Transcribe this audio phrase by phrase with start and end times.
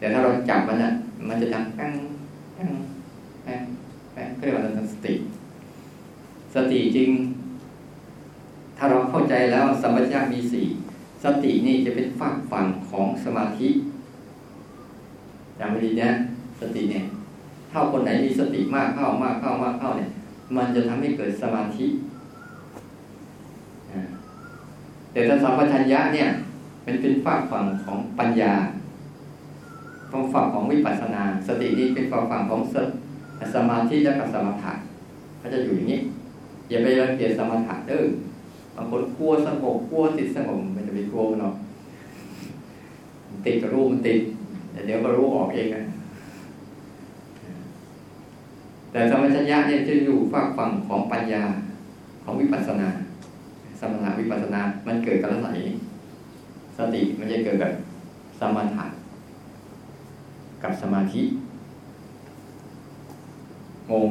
[0.00, 0.90] แต่ถ้าเราจับมันอะ
[1.28, 1.92] มันจะดังกัง
[2.58, 2.72] กัง
[3.46, 3.62] กัง
[4.16, 4.62] กังเรียกว่า
[4.92, 5.14] สติ
[6.54, 7.10] สติจริง
[8.76, 10.66] ถ้าเราเข้าใจแล้วสัมปชัญญะมีสี่
[11.24, 13.68] สตินี่จะเป็นฝากฝั่งของสมาธิ
[15.58, 16.10] จำไว้ดีนะ
[16.60, 17.04] สติเนี่ย
[17.70, 20.10] ถ้าคนไหนมีสติมากเข้ามากเข้ามากเข้าเนี่ย
[20.56, 21.86] มันจะทำให้เกิดสมาธิ
[25.12, 26.28] แต่ถ้าสัมปชัญญะเนี่ย
[26.82, 28.52] เป็นเป็นฝากฝั่งของปัญญา
[30.10, 32.60] ของฝั่งของวิปัสสนา สตินี้เป็นฝั่งฝั่งของ
[33.54, 34.72] สมาธิและกับสมถะ
[35.40, 36.00] ก็จะอยู่อย่างนี้
[36.68, 38.04] อย่าไปรังเกียจสมถะเด้อ
[38.76, 41.54] บางคนกลัวสงบกลัวติดสงบมันจะไปกลัวเนาะ
[43.44, 44.18] ติดกับรูปมันติด
[44.72, 45.82] แต่เดี๋ยวก็รู้ออกเองนะ
[48.92, 51.42] แต่สมัชัญญะเนี่ยจะอยู่ฝากฝั่งของปัญญา
[52.24, 52.88] ของวิปัสสนา
[53.80, 55.68] สมถะวิปัสสนา มันเกิดกับลักษณะนี้
[56.78, 57.72] สติมันจะเกิดแบบ
[58.40, 58.84] สมถะ
[60.62, 61.22] กับสมาธิ
[63.90, 64.10] งง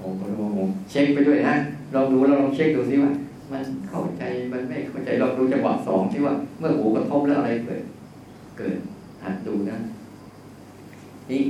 [0.00, 1.54] งงก็งงเช็คไปด้วยนะ
[1.94, 3.12] ลองดูแล้วลองเช็คดูซิว่า
[3.52, 4.22] มันเข้าใจ
[4.52, 7.82] มันไม่เข้าใจลองดูจังหวะสองที่ว่า เมื่อหูกระทบแล้วอะไรเกิด
[8.58, 8.76] เกิด
[9.22, 9.76] หัดดูนะ
[11.30, 11.42] นี่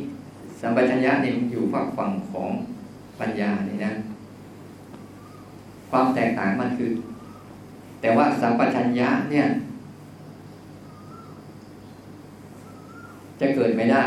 [0.60, 2.50] สัมปชัญญะเนี่ยมันอยู่ฝักฝั่งของ
[3.20, 3.92] ปัญญาเนี่ยนะ
[5.90, 6.90] ความแตกต่างมันคือ
[8.00, 9.44] แต่ว่าสัมปชัญญะเนี่ย
[13.40, 14.04] จะเกิดไม่ได้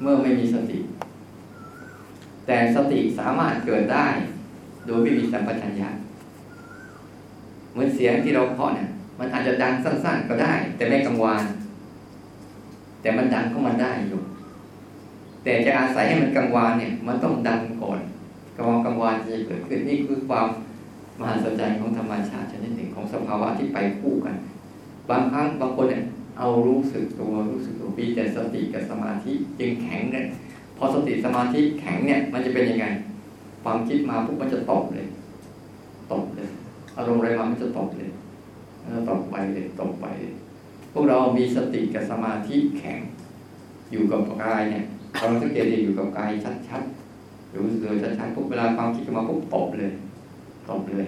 [0.00, 0.78] เมื่อไม่มีสติ
[2.46, 4.06] แต่สติสามารถเกิดได้
[4.86, 5.88] โดยไม่มีสัมปชัญญะ
[7.72, 8.88] เหมือนเสียงที่เราเคาะเนี่ย
[9.18, 11.44] มันอาจจะดังสั้น ๆ ก็ได้ แต่ไม่กังวาน
[13.00, 14.20] แต่มันดังก็มันได้อยู่
[15.42, 18.00] แต่จะอาศัยให้มันกังวานเนี่ย มันต้องดังก่อน
[18.56, 20.46] กังวานกังวานจะเกิดขึ้นนี่คือความ
[21.18, 24.36] มหัศจรรย์ของธรรมชาติชนิดหนึ่งของสภาวะที่ไปคู่กัน
[25.10, 26.02] บางครั้งบางคนเนี่ย
[26.40, 30.26] เอารู้สึกตัวรู้สึกตัวมีแต่สติกับสมาธิจึงแข็งเนี่ย
[30.78, 32.86] พอสติสมาธิแข็งเนี่ย มันจะเป็นยังไง
[33.64, 35.06] ความคิดมาปุ๊บมันจะตกเลย
[36.12, 36.48] ตกเลย
[36.96, 38.10] อารมณ์อะไรมามันจะตกเลย
[39.10, 40.32] ตกไปเลยตกไปเลย
[40.92, 42.98] พวกเรามีสติกับสมาธิแข็ง
[43.92, 44.84] อยู่กับกายเนี่ย
[45.18, 46.30] เราสังเกตดีอยู่กับกาย
[46.68, 49.92] ชัดๆรู้เลยชัดๆปุ๊บเวลาความคิดมาปุ๊บตกเลย
[50.70, 51.06] ตกเลย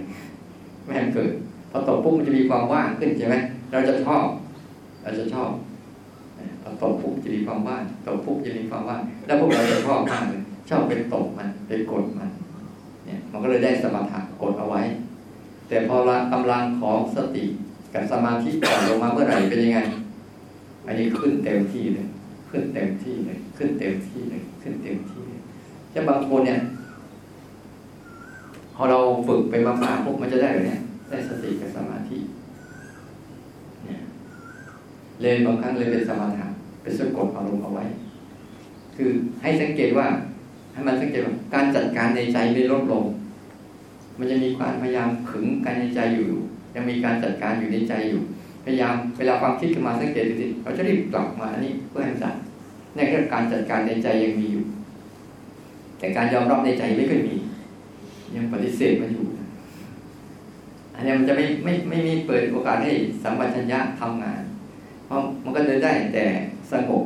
[0.86, 1.30] แม่เกิด
[1.70, 3.36] พอตกปุ๊บมันจะมีความว่างขึ้นใช่ไหม
[3.70, 4.24] เราจะชอบ
[5.02, 5.50] เราจะชอบ
[6.82, 12.30] ตกปุ๊บจะมีความว่างตกปุ๊บจะมีความว่างแล้วพวกเราจะชอบมากเลยชอบเป็นตกมันเป็นกดมัน
[13.06, 14.82] เนี่ย มันก็เลยได้สมาธิกดเอาไว้
[15.68, 17.44] แต่พอละกำลังของสติ
[17.94, 19.78] กับสมาธิต่อลงมาเมื่อไหร่เป็นยังไง
[20.86, 22.06] อันนี้ขึ้นเต็มที่เลย
[22.50, 25.40] ขึ้นเต็มที่เลย ขึ้นเต็มที่เลย ขึ้นเต็มที่เลย
[25.94, 26.60] จะบางคนเนี่ย
[28.74, 30.78] พอเราฝึกไปมากๆพวกมันจะได้แบบนี้
[31.10, 32.18] ได้สติกับสมาธิ
[35.22, 36.44] เรียนบางครั้งเลยเป็นสมาธิ
[36.82, 37.84] เป็นสะกดอารมณ์เอาไว้
[38.96, 39.10] คือ
[39.42, 40.06] ให้สังเกตว่า
[40.72, 43.04] ให้มันสังเกตว่าการจัดการในใจไม่ลดลง
[44.18, 46.30] มันจะมีความพยายามขึงการในใจอยู่
[46.74, 48.20] ยังมีการจัดการอยู่ในใจอยู่
[48.64, 52.34] พยายามเวลาความคิดขึ้นมาสังเกตดูสิเราจะรีบกลับมาอันนี้เพื่อให้จัด
[52.96, 54.64] นี่คือการจัดการในใจยังมีอยู่
[55.98, 57.36] แต่การยอมรับในใจไม่เคยมี
[58.34, 59.24] ยังปฏิเสธมันอยู่
[60.94, 62.92] อันนี้มันจะไม่ไม่ไม่มีเปิดโอกาสให้
[63.22, 64.41] สัมปชัญญะทำงาน
[65.12, 66.26] ราะมันก็เดินได้แต่
[66.72, 67.04] สงบ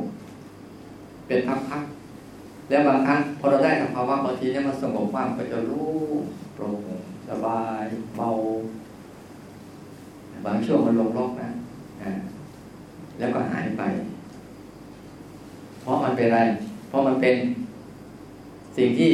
[1.27, 5.91] เป็นพักๆแล้วบางครั้งพอเราได้สภาวะบางทีเนี่ยมันสงบว่างก็จะรู้
[6.55, 6.81] โปร่ง
[7.29, 7.83] สบาย
[8.17, 8.29] เบา
[10.47, 11.51] บางช่วงมันลงล็อกนะ
[13.19, 13.83] แล้วก็หายไป
[15.83, 16.41] เพราะมันเป็นอะไร
[16.89, 17.37] เพราะมันเป็น
[18.77, 19.11] สิ่งที่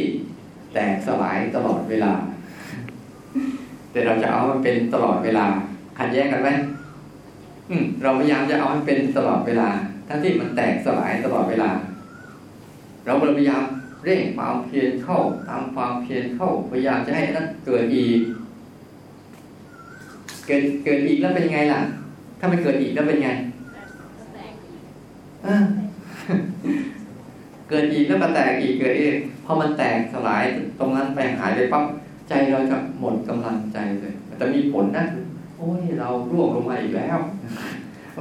[0.75, 2.13] แตกสลายตลอดเวลา
[3.91, 5.47] แต่เราจะเอามันเป็นตลอดเวลา
[5.99, 6.51] ขัดแย้งกันไหม
[7.71, 9.69] อืม เราพยายามจะเอามันเป็นตลอดเวลา
[10.09, 11.71] ทั้งที่มันแตกสลายตลอดเวลา
[13.05, 13.65] เราพยายาม
[14.05, 15.19] เร่งความเพียรเข้า
[15.49, 18.21] ตามความเพียรเข้าพยายามจะให้นั้นเกิดอีก
[20.47, 21.81] เกิดเกิดอีกแล้วเป็นไงล่ะ
[22.39, 23.31] ถ้ามันเกิดอีกแล้วเป็นไง
[27.69, 30.45] เกิดอีกแล้วมาแตกอีกเกิดอีกพอมันแตกสลาย
[30.79, 31.85] ตรงนั้นไปหายไปปั๊บ
[32.29, 37.19] ใจเราจะหมดกำลังใจเลยแต่มีผลนะโอ้ยเราร่วงลงมาอีกแล้ว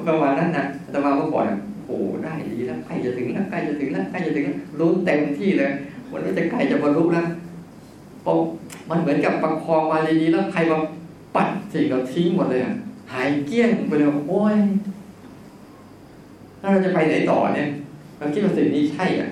[0.08, 1.46] ประมาณนั้นนะแต่มาเมื่อก่อน
[1.88, 5.72] โอ้ได้ดีแล้วใกล้จะถึงแล้วใกล้จะถึงแล้วใกล้จะถึงแล้วลุ้นเต็มที่เลย
[6.12, 7.28] วันนี้จะใกล้จะบรรลุแล้ว
[8.26, 8.28] ป
[8.90, 10.78] มันเหมือนกับประคองมาดีๆแล้วใครมา
[11.36, 12.74] ปัดสิ่งเราทิ้งหมดเลยอะ
[13.12, 14.56] หายเกี้ยงไปเลยโอ้ย
[16.60, 17.70] ถ้าเราจะไปไหนต่อเนี่ย
[18.18, 19.30] เราคิดว่าสิ่งนี้ใช่อะ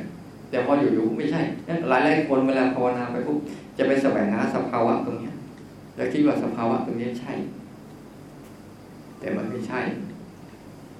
[0.49, 1.41] แต่พออยู่ๆไม่ใช่
[1.89, 3.37] หลายหลายคนเวลาภาวนาไปปุ๊บ
[3.77, 5.31] จะไปแสวงหาสภาวะตรงนี้
[5.95, 7.33] แล้วคิดว่าสภาวะตรงนี้ใช่
[9.19, 9.79] แต่มันไม่ใช่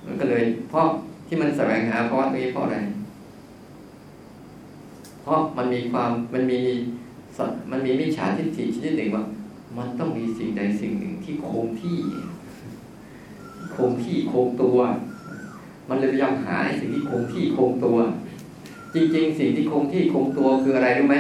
[0.06, 0.86] มันก็เลย เพราะ
[1.28, 2.78] ที่มันแสวงหาภาวะตรงนี้เพราะอะไร
[5.22, 6.60] เพราะมันมีความมันมี
[7.72, 9.24] มันมีมิจฉาทิฏฐิชนิดหนึ่งว่า
[9.78, 11.98] มันต้องมีสิ่งใดสิ่งหนึ่งที่คงที่
[13.76, 14.78] คงที่คงตัว
[15.90, 17.98] มันเลยพยายามหาสิ่งที่คงที่คงตัว
[18.94, 21.18] จริง ๆ สิ่งที่คงที่คงตัวคืออะไรรู้ไหม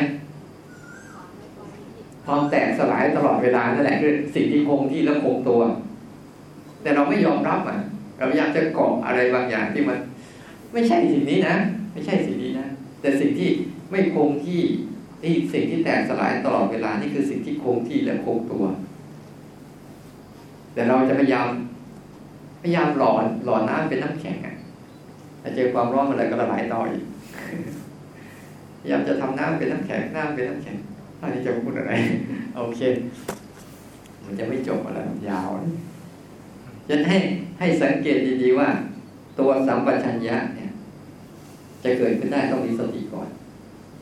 [2.25, 5.61] ความแตกสลายตลอดเวลานั่นแหละคือสิ่งที่คงที่และคงตัว
[6.81, 7.79] แต่เราไม่ยอมรับอะ
[8.19, 9.97] เราอยากจะเกาะอะไรบางอย่างที่มัน
[10.73, 11.55] ไม่ใช่สิ่งนี้นะ
[11.93, 12.67] ไม่ใช่สิ่งนี้นะ
[13.01, 13.49] แต่สิ่งที่
[13.91, 14.61] ไม่คงที่
[15.23, 18.63] นี่สิ่งที่แตกสลายตลอดเวลานี่คือสิ่งที่คงที่และคงตัว
[20.73, 21.47] แต่เราจะพยายาม
[22.61, 23.13] พยายามหล่อ
[23.45, 24.55] หลอน้ำเป็นน้ำแข็งอะ
[25.55, 27.03] เจอความร้อนอะไรก็ละลายต่ออีก
[28.81, 30.77] พยายามจะทำน้ำเป็นน้ำแข็งน้ำเป็นน้ำแข็ง
[31.21, 31.93] อันนี้จะพูดอะไร
[32.55, 32.79] โอเค
[34.25, 34.99] มันจะไม่จบอะไร
[35.29, 35.49] ยาว
[36.89, 37.17] จะให้
[37.59, 38.69] ให้สังเกตดีๆว่า
[39.39, 40.71] ตัวสัมปชัญญะเนี่ย
[41.83, 43.29] จะเกิดขึ้นได้ต้องมีสติก่อน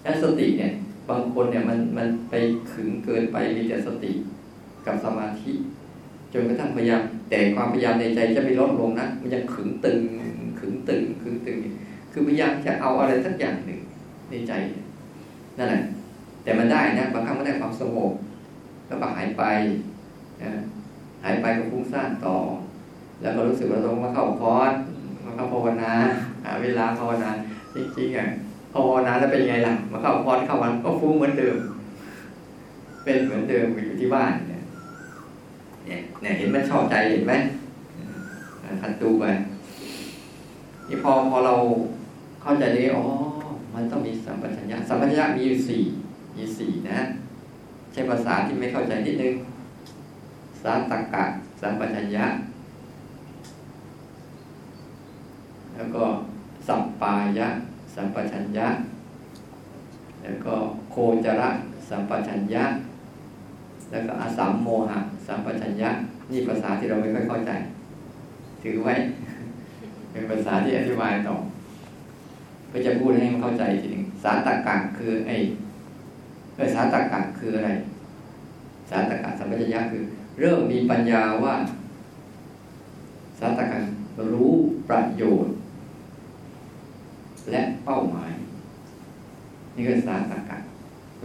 [0.04, 0.72] ถ้าสติเนี่ย
[1.10, 2.34] บางคนเนี่ยมันมันไป
[2.72, 4.12] ขึงเกินไปมีแต่สติ
[4.86, 5.51] กับสมาธิ
[6.34, 10.00] จนกระทั่งพยายามแต่ความพยายามในใจจะไม่ลดลงนะมันยังขึงตึง
[10.60, 11.57] ขึงตึงขึงตึง
[12.12, 13.80] คือพยายามจะเอาอะไรสักอย่างหนึ่ง
[14.30, 14.54] ในใจ
[15.57, 15.84] นั่นแหละ
[16.44, 18.13] แต่มันได้นะบางครั้งมันได้ความสงบ
[18.88, 19.44] แล้วก็หายไป
[20.42, 20.51] นะ
[21.24, 22.38] หายไปก็ฟุ้งซ่านต่อ
[23.21, 24.73] แล้วก็รู้สึกว่าต้องมาเข้าคอร์ส
[25.25, 25.93] มาเข้าภาวนา
[26.43, 27.29] หาเวลาภาวนา
[27.75, 28.27] จริงๆอะ
[28.73, 31.57] ภาวนาแล้วเป็นไงล่ะมาเข้าคอร์สเข้าวันก็ฟุ้งเหมือนเดิม
[33.03, 34.61] เป็นเหมือนเดิมอยู่ที่บ้านเนี่ย
[36.21, 37.33] เนี่ยเห็นมันชอบใจเห็นไหม
[38.81, 39.25] ขัดตูไป
[40.87, 41.55] นี่พอพอเรา
[42.41, 43.03] เข้าใจนี้อ๋อ
[43.73, 45.83] มันต้องมีสัมปชัญญะสัมปชัญญะมีอยู่สี่
[46.35, 46.99] มีสี่นะ
[47.91, 49.33] ใช้ภาษาที่ไม่เข้าใจนิดนึง
[50.61, 51.23] สาตกะ
[51.61, 52.25] สัมปชัญญะ
[55.77, 56.03] แล้วก็
[56.68, 57.47] สัมปายะ
[57.95, 58.68] สัมปชัญญะ
[60.24, 60.53] แล้วก็
[60.91, 61.50] โคจระ
[61.89, 62.63] สัมปชัญญะ
[63.91, 65.89] แล้วก็อสัมโมหะ สัมปชัญญะ
[66.31, 67.51] นี่ภาษาที่เราไม่ค่อยเข้าใจ
[68.62, 68.93] ถือไว้
[70.12, 71.36] เป็นภาษาที่อธิบายต่อ
[72.72, 75.36] ก็จะพูดให้มันเข้าใจทีหนึ่งสารตกะคือไอ้
[76.55, 77.72] เออสารตกะคืออะไร
[78.89, 80.01] สารตกะสัมปชัญญะคือ
[80.39, 81.55] เริ่มมีปัญญาว่า
[83.39, 83.79] สารตกะ
[84.34, 84.51] รู้
[84.89, 85.53] ประโยชน์
[87.51, 88.31] และเป้าหมาย
[89.77, 90.57] นี่คือสาสตกะ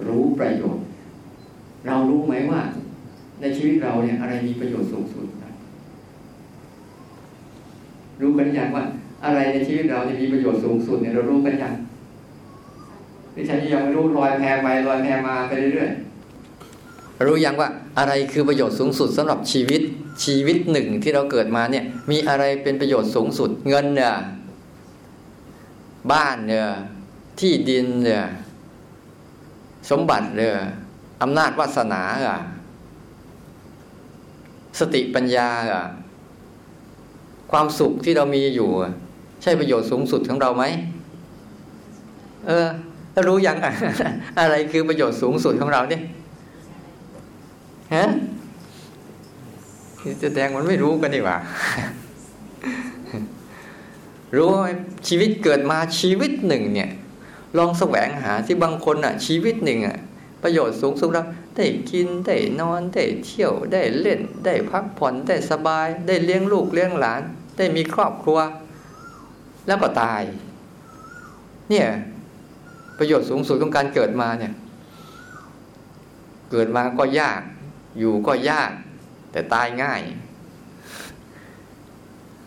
[0.07, 0.85] รู้ประโยชน์
[1.87, 2.61] เรารู้ไหมว่า
[3.41, 5.27] ในชีวิตเราเนี่ยอะไรมีประโยชน์สูงสุด
[8.23, 8.85] รู้กันยังว่า
[9.25, 11.75] อะไรในชีวิตเราที่มีประโยชน์สูงสุดเนี่ยเรารู้กันยัง
[13.35, 17.69] ที่ฉันยังไม่รู้ลอยแพไปลอยแพมาไปเรื่อยๆรู้ยังว่า
[17.99, 19.83] อะไรคือประโยชน์สูงสุดสำหรับชีวิต
[20.25, 24.15] ชีวิตหนึ่งที่เราเกิดมาเนี่ย มีอะไรเป็นประโยชน์สูงสุด เงินเนี่ย
[26.13, 26.69] บ้านเนี่ย
[27.41, 28.25] ที่ดินเนี่ย
[29.91, 30.57] สมบัติเนี่ย
[31.23, 32.41] อำนาจวาสนาอะ
[34.79, 35.85] สติปัญญาอะ
[37.53, 38.71] ความสุขที่เรามีอยู่
[39.43, 40.65] ใช่ประโยชน์สูงสุดของเราไหม
[42.47, 42.67] เออ
[43.29, 43.57] รู้ยัง
[44.39, 46.03] อะไรคือประโยชน์สูงสุดของเราเนี่ย
[47.95, 48.05] ฮะ
[50.23, 51.39] จะแดงมันไม่รู้กันดีกว่า
[54.37, 54.49] รู้
[55.09, 56.91] ชีวิตเกิดมาชีวิตหนึ่งเนี่ย
[57.59, 59.99] ลองแสวงหาที่บางคนอะ ชีวิตหนึ่งอะ
[60.43, 61.25] ประโยชน์สูงสุดเรา
[61.57, 67.23] ได้กินได้นอนได้เที่ยวได้เล่น ได้พักผ่อนได้สบาย ได้เลี้ยงลูกเลี้ยงหลาน
[67.57, 68.39] ได้มีครอบครัว
[69.67, 70.23] แล้วก็ตาย
[71.71, 71.89] เนี่ย
[72.99, 74.53] ประโยชน์สูงสุดของการเกิดมาเนี่ย
[76.51, 77.41] เกิดมาก็ยาก
[77.99, 78.71] อยู่ก็ยาก
[79.33, 80.01] แต่ตายง่าย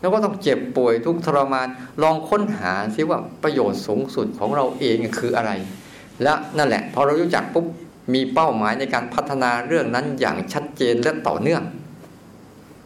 [0.05, 1.67] แล้วก็ต้องเจ็บป่วยทุกทรมาน
[2.01, 5.51] ลองค้นหาซิว่าประโยชน์สูงสุดของเราเองคืออะไร
[6.23, 7.65] และนั่นแหละ พอเรารู้จักปุ๊บ
[8.13, 11.63] มีเป้าหมายในการพัฒนาเรื่องนั้นอย่างชัดเจนและต่อเนื่อง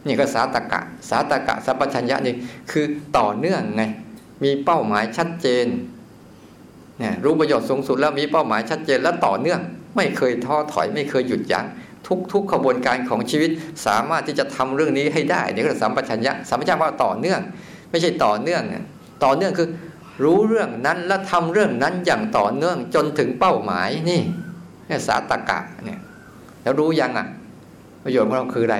[0.06, 2.34] นี่ก็สาตกะ สาตกะสัพพัญญะนี่
[2.70, 2.84] คือ
[3.18, 3.82] ต่อเนื่องไง
[4.44, 5.66] มีเป้าหมายชัดเจน
[6.98, 9.60] เนี่ยรู้ประโยชน์สูงสุดแล้วมีเป้าหมายชัดเจนและต่อเนื่อง
[9.96, 11.66] ไม่เคยท้อถอยไม่เคยหยุดยัง้ง
[12.32, 13.50] ทุกๆขบวนการของชีวิต
[13.86, 17.40] สามารถที่จะทำเรื่องนี้ให้ได้เนี่ก็สัมปชัญญะสัมปชัญญะว่าต่อเนื่อง
[17.90, 18.62] ไม่ใช่ต่อเนื่อง
[19.24, 19.68] ต่อเนื่องคือ
[20.24, 24.20] รู้เรื่องนั้นและทำเรื่องนั้นอย่างต่อเนื่องจนถึงเป้าหมายนี่
[24.88, 26.00] นี่สาตกะเนี่ย
[26.62, 27.26] แล้วรู้ยังอะ
[28.04, 28.76] ประโยชน์ของเราคืออะไร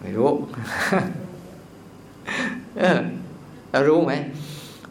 [0.00, 0.30] ไม่รู้
[2.78, 2.98] เออ
[3.70, 4.12] แล้วรู้ไหม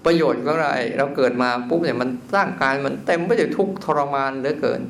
[0.05, 4.81] ประโยชน์ของเราเราเกิดมาปุ๊บเนี่ยมันร่างกายมันเต็มไปด้วยทุกข์ทรมานเหลือเกิน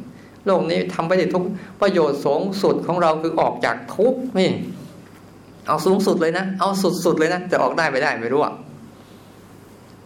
[0.46, 1.44] โลกนี้ทำไปได้ทุก
[1.82, 4.52] ประโยชน์สูงสุดของเราคือออกจากทุกนี่
[5.68, 6.70] เอาสูงสุดเลยนะ เอา
[7.06, 8.54] สุดๆเลยนะจะออกได้ไม่ได้ไม่รู้อะ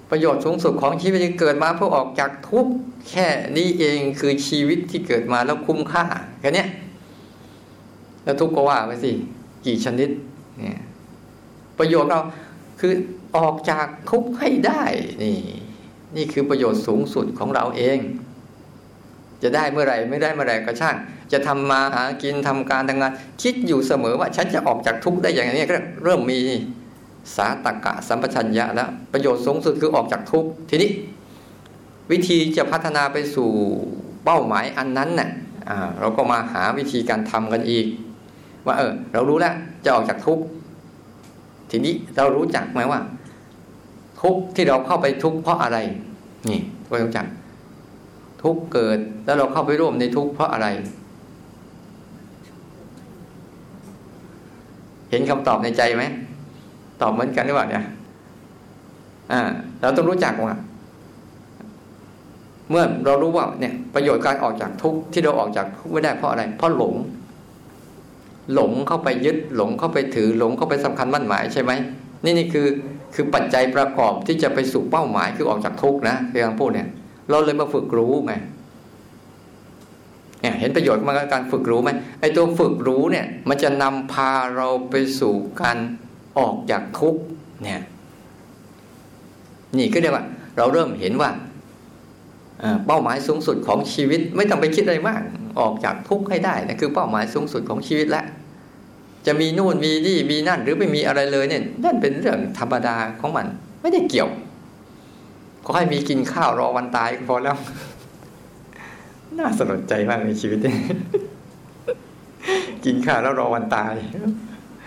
[0.10, 2.68] ประโยชน์สูงสุดของชีวิตที่เกิดมาเพื่อออกจากทุก
[3.10, 3.28] แค่
[3.58, 6.06] นี้เองคือชีวิตที่เกิดมาแล้วคุ้มค่า
[6.40, 6.66] แค่นี้
[8.24, 9.12] แล้วทุกก็ว่าไปสิ
[9.66, 10.10] กี่ชนิด
[10.58, 10.82] เนี่ย
[11.80, 12.20] ประโยชน์เรา
[12.80, 12.94] คือ
[13.38, 14.84] ออกจากทุกข์ให้ได้
[15.24, 15.38] นี่
[16.16, 17.98] นี่คือประโยชน์สูงสุดของเราเอง
[19.44, 20.96] จะได้เมื่อไหร่ไม่ได้เมื่อไหร่ก็ช่าง
[21.32, 26.40] จะทำมาหากินทำการทำงาน คิดอยู่เสมอว่าฉันจะออกจากทุกข์ได้อย่างนี้ก็เริ่มมี
[27.36, 30.92] สาตกะสัมปชัญญะแล้วประโยชน์สูงสุดคือออกจากทุกข์ทีนี้
[32.12, 33.50] วิธีจะพัฒนาไปสู่
[34.26, 35.30] เป้าหมายอันนั้นเนะ่ะ
[36.00, 37.86] เราก็มาหาวิธีการทำกันอีก
[38.66, 39.54] ว่าเออ เรารู้แล้ว
[39.86, 40.44] จะออกจากทุกข์
[41.72, 43.00] ทีนี้เรารู้จักไหมว่า
[44.22, 45.78] ทุกข์ที่เราเข้าไปทุกข์เพราะอะไร
[46.50, 47.26] นี่ก็ต้จัก
[48.44, 50.68] ทุกเกิดแล้วเราเข้าไปร่วมในทุกเพราะอะไร
[55.10, 56.04] เห็นคำตอบในใจไหม
[57.02, 57.86] ตอบเหมือนกันหรือเปล่าเนี่ย
[59.32, 59.42] อ่า
[59.82, 60.58] เราต้องรู้จักว่า
[62.70, 66.96] เมื่อเรารู้ว่าเนี่ยประโยชน์การออกจากทุกที่เราออกจากทุกไม่ได้เพราะอะไร เพราะหลง
[68.54, 71.72] หลงเข้าไปยึดหลงเข้าไปถือหลงเข้าไปสำคัญมั่นหมายใช่ไหม
[72.24, 72.68] นี่นี่คือ
[73.16, 76.88] คือปัจจัยประกอบที่จะไปสู่เป้าหมายคือออกจากทุกนะเรื่องพูดเนี่ย
[77.30, 78.34] เราเลยมาฝึกรู้ไง
[80.42, 85.78] เนี่ยเห็นประโยชน์มาการฝึกรู้ไหมไอ้ตัวฝึกรู้เนี่ย มันจะนำพาเราไปสู่การ
[86.38, 87.16] ออกจากทุก
[87.64, 87.82] เนี่ย
[89.78, 90.26] นี่ก็เรียกว่า
[90.58, 91.30] เราเริ่มเห็นว่า
[92.86, 95.22] เป้าหมายสูงสุดของชีวิต ไม่ต้องไปคิดอะไรมาก
[95.60, 98.26] ออกจากทุกข์ให้ได้นะคือเป้าหมายสูงสุดของชีวิตแล้ว
[99.26, 103.48] จะมีนู่นมีนี่มีนั่นหรือไม่มีอะไรเลยเนี่ยนั่นเป็นเรื่องธรรมดาของมัน
[103.82, 104.30] ไม่ได้เกี่ยว
[105.66, 107.58] ขอให้มีกินข้าวรอวันตายก็พอแล้ว
[109.40, 110.76] น่าสนใจมากในชีวิตนี้
[112.86, 113.94] กินข้าวแล้วรอวันตาย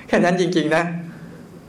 [0.09, 0.85] แค่นั้นจริง ๆ นะ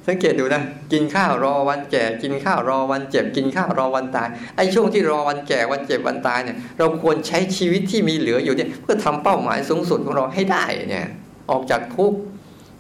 [0.08, 11.08] สังเกตดูนะ กินข้าวรอวันแก่ กินข้าวรอวันเจ็บ กินข้าวรอวันตาย ไอ้ช่วงที่รอวันแก่วันเจ็บวันตายเนี่ย เราควรใช้ชีวิตที่มีเหลืออยู่เนี่ย เพื่อทำเป้าหมายสูงสุดของเราให้ได้เนี่ย
[11.52, 12.14] ออกจากทุก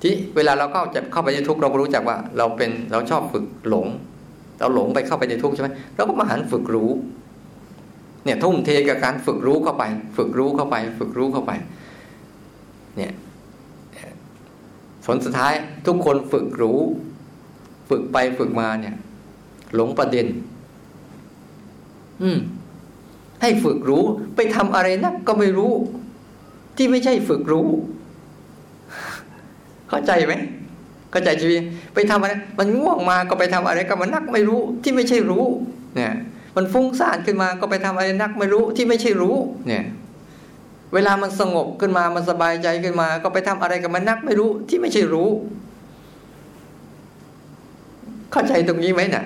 [0.01, 3.87] ที่เวลาเราเข้าจะเข้าไปในทุกเราก็รู้จักว่า เราเป็นเราชอบฝึกหลง
[4.59, 6.89] เราหลงไปเข้าไปในทุกข์ใช่ไหมเราก็มาหันฝึกรู้
[8.25, 9.83] เนี่ยทุ่มเทกับการฝึกรู้เข้าไป
[10.17, 11.51] ฝึกรู้เข้าไป ฝึกรู้เข้าไป
[12.97, 13.13] เนี่ย
[15.05, 15.53] ผลสุดท้าย
[15.87, 16.79] ทุกคนฝึกรู้
[17.89, 18.95] ฝึกไปฝึกมาเนี่ย
[19.75, 20.27] หลงประเด็น
[22.23, 22.39] อืม
[23.41, 24.03] ให้ฝึกรู้
[24.35, 25.71] ไปทำอะไรนักก็ไม่รู้
[26.77, 27.67] ที่ไม่ใช่ฝึกรู้
[29.89, 30.33] เข้าใจไหม
[31.13, 31.61] เข้าใจชีวิต
[31.93, 35.45] ไปทำอะไรมันง่วงมาก็ไปทำอะไรก็มันนักไม่รู้ที่ไม่ใช่รู้
[35.95, 36.13] เนี่ย
[36.55, 39.35] มันฟุ้งซ่านขึ้นมาก็ไปทำอะไรนักไม่รู้ที่ไม่ใช่รู้
[39.67, 39.83] เนี่ย
[40.93, 45.29] เวลามันสงบขึ้นมามันสบายใจขึ้นมา ก็ไปทำอะไรกับมันนักไม่รู้ที่ไม่ใช่รู้
[48.31, 49.25] เข้าใจตรงนี้ไหมเนะ่ะ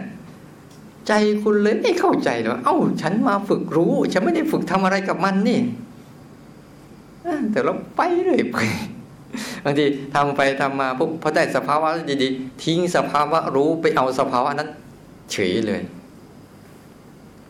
[1.08, 1.13] ใจ
[1.44, 5.60] คุณเลยไม่เข้าใจหรอเอ้า ฉันมาฝึกรู้ ฉันไม่ได้ฝึกทำอะไรกับมันนี่
[7.51, 8.58] แต่เราไปเลยไป
[9.65, 11.89] บางทีทำไปทำมาปุ๊บพอได้สภาวะ
[12.24, 14.69] ดีๆ ทิ้งสภาวะรู้ไปเอาสภาวะนั้น
[15.31, 15.81] เฉยเลย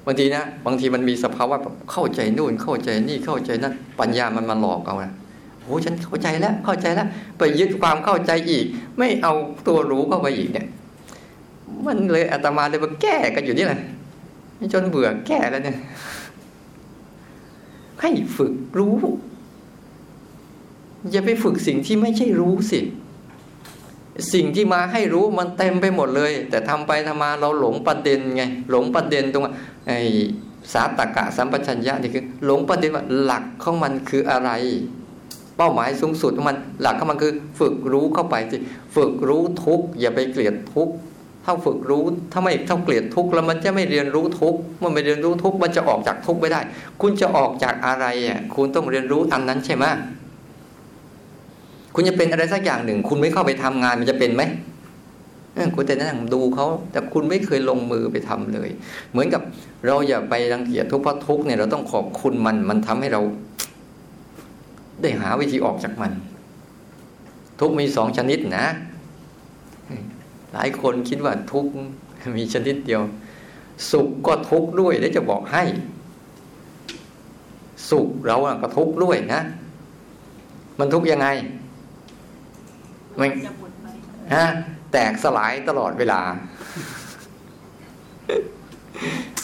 [0.05, 1.55] บางทีนะบางทีมันมีสภาวะ
[1.91, 5.13] เข้าใจนู่นเข้าใจนี่เข้าใจนั่นปัญญามันมาหลอกเอานะ
[5.61, 7.07] โอ้ฉันเข้าใจแล้วเข้าใจแล้ว
[7.37, 8.65] ไปยึดความเข้าใจอีก
[8.97, 9.33] ไม่เอา
[9.67, 10.67] ตัวรู้เข้าไปอีกเนี่ย
[11.85, 13.79] มันเลยอาตมาเลยมาแก้กันอยู่นี่แหละ
[14.73, 15.77] จนเบื่อแก้แล้วเนี่ย
[18.01, 18.95] ให้ฝึกรู้
[21.11, 22.79] อย่าไปฝึกสิ่งที่ไม่ใช่รู้สิ
[24.33, 29.43] สิ่งที่มาให้รู้มันเต็มไปหมดเลย แต่ทำไปทำมาเราหลงประเด็นไง หลงประเด็นตรง
[29.87, 29.99] ไอ้
[30.73, 34.51] สาตกะสัมปชัญญะนี่คือ หลงประเด็นว่าหลักของมันคืออะไร
[35.57, 38.57] เป้าหมายสูงสุดของมันหลักของมันคือ ฝึกรู้เข้าไปสิ
[38.95, 40.89] ฝึกรู้ทุกอย่าไปเกลียดทุก
[41.45, 46.61] ถ้าฝึกรู้ถ้าไม่ถ้าเกลียดทุกแล้วมันจะไม่เรียนรู้ทุกเมื่อไม่เรียนรู้ทุกมันจะออกจากทุกไม่ได้
[47.01, 49.85] คุณจะออกจากอะไรอะคุณต้องเรียนรู้อันนั้นใช่ไหม
[51.99, 54.43] คุณจะเป็นอะไรสักอย่างหนึ่ง คุณไม่เข้าไปทำงานมันจะเป็นไหม
[55.75, 58.69] คุณแต่นั่งดูเขาแต่คุณไม่เคยลงมือไปทำเลย
[59.11, 59.41] เหมือนกับ
[59.85, 63.21] เราอย่าไปรังเกียจทุกข์เพราะทุกข์เนี่ยเราต้องขอบคุณมันมันทำให้เรา
[65.01, 66.11] ได้หาวิธีออกจากมัน
[67.59, 68.65] ทุกมีสองชนิดนะ
[70.53, 71.65] หลายคนคิดว่าทุก
[72.37, 73.01] มีชนิดเดียว
[73.91, 75.63] สุขก็ทุกด้วยแล้วจะบอกให้
[77.89, 79.41] สุขเราก็ทุกด้วยนะ
[80.79, 81.27] มันทุกยังไง
[83.19, 83.29] มัน
[84.35, 84.45] ฮะ
[84.93, 86.21] แตกสลายตลอดเวลา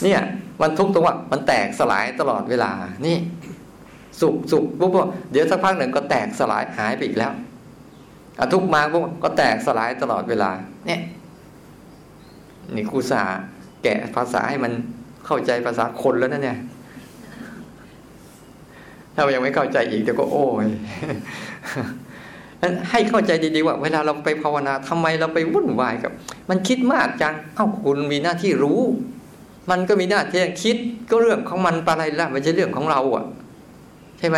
[0.03, 0.21] เนี่ย
[0.61, 2.71] มันทุกตรงว่ามันแตกสลายตลอดเวลา
[3.05, 3.17] นี่
[4.21, 4.91] สุขสุขปุ๊บ
[5.31, 7.33] เดี๋ยวสักพักหนึ่งก็แตกสลายหายไปอีกแล้ว
[8.39, 10.51] อทุกมาปุ๊บก็แตกสลายตลอดเวลา
[10.87, 11.01] เนี่ย
[12.75, 13.23] นี่ครูสา
[13.83, 14.71] แกะภาษาให้มัน
[15.25, 16.59] เข้าใจภาษาคนแล้วนะเนี่ย
[19.15, 20.67] ถ้ายังไม่เข้าใจอีกเดี๋ยวก็โอ้ย
[22.91, 26.11] ให้เข้าใจดีๆว่า เวลาเราไปภาวนาทำไมเราไปวุ่นวายกับ
[26.49, 28.81] มันคิดมากจังเอ้าคุณมีหน้าที่รู้
[29.71, 30.77] มันก็มีหน้าที่คิด
[31.09, 33.25] ก็เรื่องของมันอะไรละม่ใช่เรื่องของเราอะ
[34.19, 34.37] ใช่ไหม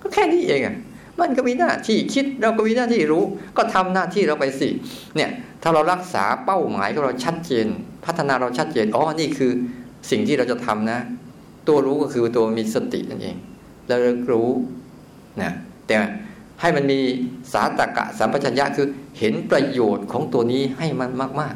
[0.00, 0.76] ก็แค่นี้เองอะ
[1.20, 3.24] มันก็มีหน้าที่คิดเราก็มีหน้าที่รู้
[3.56, 4.68] ก็ทำหน้าที่เราไปสิ
[5.16, 5.30] เนี่ย
[5.62, 7.66] ถ้าเรารักษาเป้าหมายของเราชัดเจน
[8.04, 9.52] พัฒนาเราชัดเจนอ๋อนี่คือ
[10.10, 10.98] สิ่งที่เราจะทำนะ
[11.68, 13.36] ตัวรู้ก็คือตัวมีสตินั่นเอง
[13.88, 13.96] เรา
[14.30, 14.48] รู้
[15.42, 15.52] นะ
[15.86, 15.96] แต่
[16.60, 16.98] ให้มันมี
[17.52, 18.86] สาตกะสัมปชัญญะคือ
[19.18, 21.54] เห็นประโยชน์ของตัวนี้ให้มันมาก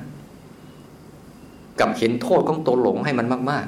[0.85, 3.67] ๆ กับเห็นโทษของตัวหลงให้มันมาก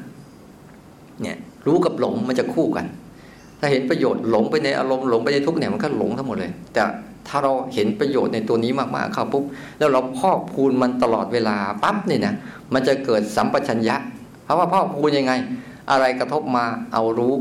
[0.58, 2.86] ๆ เนี่ย รู้กับหลงมันจะคู่กัน
[3.60, 6.82] ถ้าเห็นประโยชน์หลงไปในอารมณ์หลงไปในทุกเนี่ยมันก็หลงทั้งหมดเลย แต่
[7.28, 9.44] ถ้าเราเห็นประโยชน์ในตัวนี้มากๆเข้าปุ๊บ
[9.78, 12.34] แล้วเราพอกพูนมันตลอดเวลาปั๊บนี่นะ
[12.72, 13.96] มันจะเกิดสัมปชัญญะ
[14.44, 15.32] เพราะว่าพอกพูนยังไง
[15.90, 17.34] อะไรกระทบมาเอารู้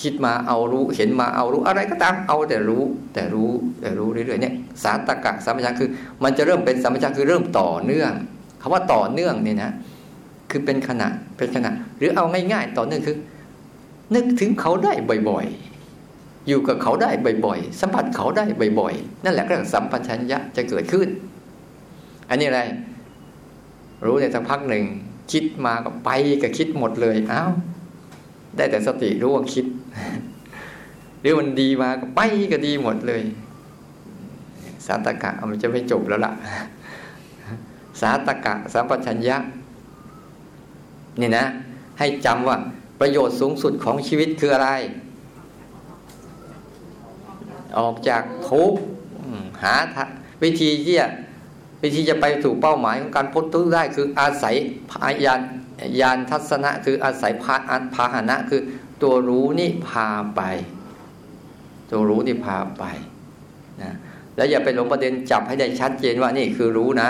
[0.00, 2.82] คิดมาเอารู้เห็นมาเอารู้อะไรก็ตามเอาแต่รู้
[3.14, 3.50] แต่รู้
[3.80, 5.88] แต่รู้เรื่อยๆเนี่ยสารตะกะสัมปชัญญะคือ
[6.24, 8.12] มันจะเริ่มเป็นสัมปชัญญะคือเริ่มต่อเนื่อง
[8.60, 9.70] คำว่าต่อเนื่องเนี่ยนะ
[10.50, 13.16] คือเป็นขณะเป็นขณะ หรือเอาง่ายๆ ต่อเนื่องคือ
[14.14, 14.92] นึกถึงเขาได้
[15.30, 17.10] บ่อยๆ อยู่กับเขาได้
[17.46, 18.44] บ่อยๆ สัมผัสเขาได้
[18.80, 21.08] บ่อยๆ นั่นแหละก็สัมปชัญญะจะเกิดขึ้น
[22.28, 22.60] อันนี้อะไร
[24.04, 24.84] รู้ในสักพักหนึ่ง
[25.32, 26.10] คิดมาก็ไป
[26.42, 27.50] ก็คิดหมดเลยอ้าว
[28.56, 29.64] ได้แต่สติรู้ว่าคิด
[31.20, 32.20] หรือมันดีมากไป
[32.52, 33.22] ก็ดีหมดเลย
[34.86, 36.32] สาตกะมันจะไม่จบแล้วล่ะ
[38.00, 39.36] สาตกะสัมปชัญญะ
[41.20, 41.44] นี่นะ
[41.98, 42.56] ให้จำว่า
[43.00, 44.70] ประโยชน์สูงสุดของชีวิตคืออะไร
[47.78, 48.78] ออกจากทุกข์
[49.62, 49.74] หา
[50.42, 51.08] วิธีที่จะ
[51.82, 54.54] วิธีจะไปถูกเป้าหมายของการพ้นทุกข์ได้ คืออาศัย
[54.90, 54.92] พ
[55.24, 55.40] ยาน
[56.00, 57.54] ยานทัศนะ คืออาศัยพา
[57.94, 58.60] พาหนะ คือ
[59.02, 60.40] ตัวรู้นี่พาไป
[61.90, 62.84] ตัวรู้นี่พาไป
[63.82, 63.92] นะ
[64.36, 67.08] แล้วอย่าไปหลงประเด็นจับให้ได้ชัดเจนว่านี่คือรู้นะ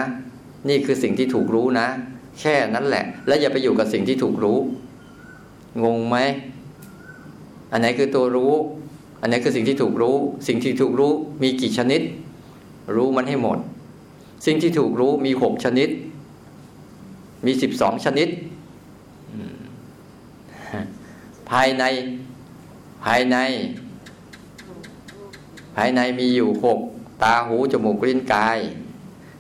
[0.69, 1.87] นี่คือสิ่งที่ถูกรู้นะ
[2.41, 4.59] แค่นั้นแหละ แล้วอย่าไปอยู่กับสิ่งที่ถูกรู้
[5.85, 6.17] งงไหม
[7.73, 8.53] อันไหนคือตัวรู้
[9.21, 10.17] อันไหนคือสิ่งที่ถูกรู้
[10.49, 12.01] สิ่งที่ถูกรู้มีกี่ชนิด
[12.97, 13.59] รู้มันให้หมด
[14.47, 15.89] สิ่งที่ถูกรู้มีหกชนิด
[17.47, 18.29] มีสิบสองชนิด
[21.53, 21.85] ภายใน
[23.05, 23.37] ภายใน
[25.77, 26.79] ภายในมีอยู่หก
[27.23, 28.59] ตาหูจมูกลิ้นกาย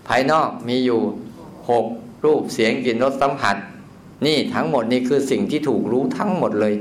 [0.09, 1.01] ภายนอกมีอยู่
[1.71, 1.87] หก
[2.25, 3.57] รูปเสียงกลิ่นรสสัมผัส
[4.27, 6.75] นี่ทั้งหมดนี่คือสิ่งที่ถูกรู้ทั้งหมดเลย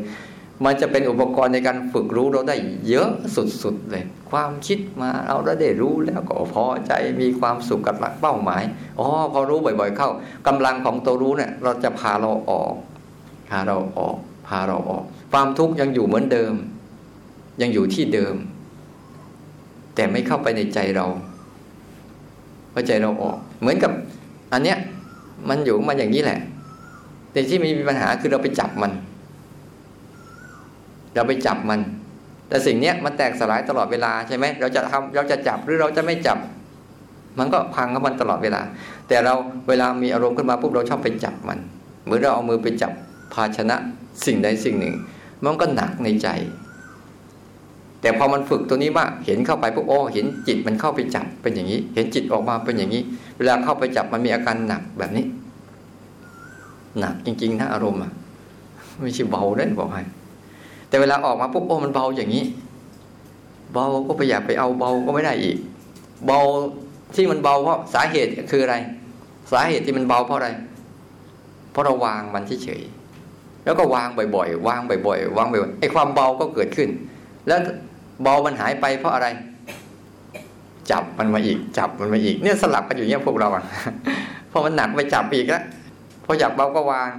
[0.66, 2.56] มันจะเป็นอุปกรณ์ในการฝึกรู้เราได้
[2.88, 6.92] เยอะสุดๆเลย ความคิดมาเราได้รู้แล้วก็พอใจ
[7.22, 8.64] มีความสุขกับหลักเป้าหมาย
[9.00, 10.10] อ๋อพอรู้บ่อย ๆ เข้า
[10.48, 12.74] กำลังของตัวรู้เนี่ย เราจะพาเราออก
[13.50, 16.54] พาเราออกาเราออก ความทุกข์ยังอยู่เหมือนเดิม
[17.62, 18.36] ยังอยู่ที่เดิม
[19.96, 21.06] แต่ไม่เข้าไปในใจเรา
[22.72, 23.92] เพราะใจเราออก เหมือนกับ
[24.54, 24.78] อันเนี้ย
[25.50, 26.40] มันอยู่มาอย่างนี้แหละ
[27.32, 28.92] แต่ที่มีปัญหาคือเราไปจับมัน
[31.16, 31.80] เราไปจับมัน
[32.48, 36.38] แต่สิ่งเนี้ยมันแตกสลายตลอดเวลาใช่ไหมเราจะทำเราจะจับหรือเราจะไม่จับ
[37.40, 38.62] มันก็พังกับมันตลอดเวลา
[39.08, 39.34] แต่เรา
[39.70, 41.60] เวลามีอารมณ์ขึ้นมาปุ๊บเราชอบไปจับมัน
[42.04, 42.94] เหมือนเราเอามือไปจับ
[43.34, 43.76] ภาชนะ
[44.26, 44.96] สิ่งใดสิ่งหนึ่ง
[45.44, 46.30] มันก็หนักในใจ
[48.02, 53.02] แต่พอมันฝึกตัวนี้ว่าเห็นเข้าไปปุ๊บโอ้เห็นจิตมันเข้าไปจับเป็นอย่างนี้ เห็นจิตออกมาเป็นอย่างนี้
[53.38, 55.26] เวลาเข้าไปจับมันมีอาการหนักแบบนี้
[57.00, 58.12] หนักจริงๆนะอารมณ์อะ
[59.02, 60.04] ไม่ใช่เบาได้บอกให้
[60.88, 62.46] แต่เวลาออกมาปุ๊บโอ้มันเบาอย่างนี้
[63.74, 65.58] เบาก็ไปอยากไปเอาเบาก็ไม่ได้อีก
[66.26, 66.40] เบา
[67.16, 68.76] ที่มันเบาเพราะสาเหตุคืออะไร
[69.52, 70.50] สาเหตุที่มันเบาเพราะอะไร
[71.72, 73.01] เพราะเราวางมันเฉยๆ
[73.66, 76.90] แล้วก็วางบ่อยๆวางบ่อยๆวางบ่อยๆไอ้ความเบาก็เกิดขึ้น
[77.48, 77.60] แล้ว
[78.24, 79.28] เบามันหายไปเพราะอะไร
[80.92, 83.64] จับมันมาอีก จับมันมาอีก เนี่ยสลับกันอยู่เนี้ยพวกเราอะ
[84.52, 85.64] พอมันหนักไปจับอีกแล้ว
[86.26, 87.10] พออยากเบาก็วาง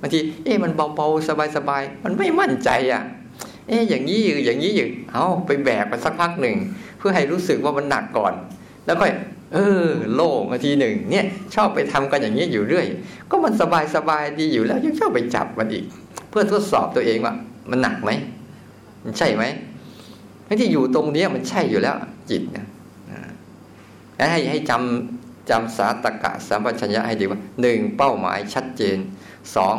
[0.00, 3.02] บางทีเอ๊ะมันเบาๆสบายๆมันไม่มั่นใจอะ
[3.68, 6.56] เอ๊ะอย่างนี้อยู่อย่างนี้อยู่เอาไปแบกไปสักพักหนึ่ง
[6.98, 8.32] เพื่อให้รู้สึกว่ามันหนักก่อน
[8.86, 9.12] แล้วค่อย
[9.54, 12.86] เออ โล่งทีหนึ่งเนี่ย ชอบไปทำกันอย่างนี้อยู่เรื่อย
[13.30, 15.84] ก็มันสบายสบายดีอยู่แล้วยังชอบไปจับมันอีก
[16.30, 17.34] เพื่อทดสอบตัวเองว่า
[17.70, 18.10] มันหนักไหม
[19.04, 19.44] มันใช่ไหม
[20.60, 21.96] ที่อยู่ตรงนี้มันใช่อยู่แล้ว
[22.30, 22.66] จิตนะ
[24.30, 28.96] ให้ให้จำจำสาตกะสัมปชัญญะให้ดีว่าหนึ่งเป้าหมายชัดเจน
[29.56, 29.76] สอง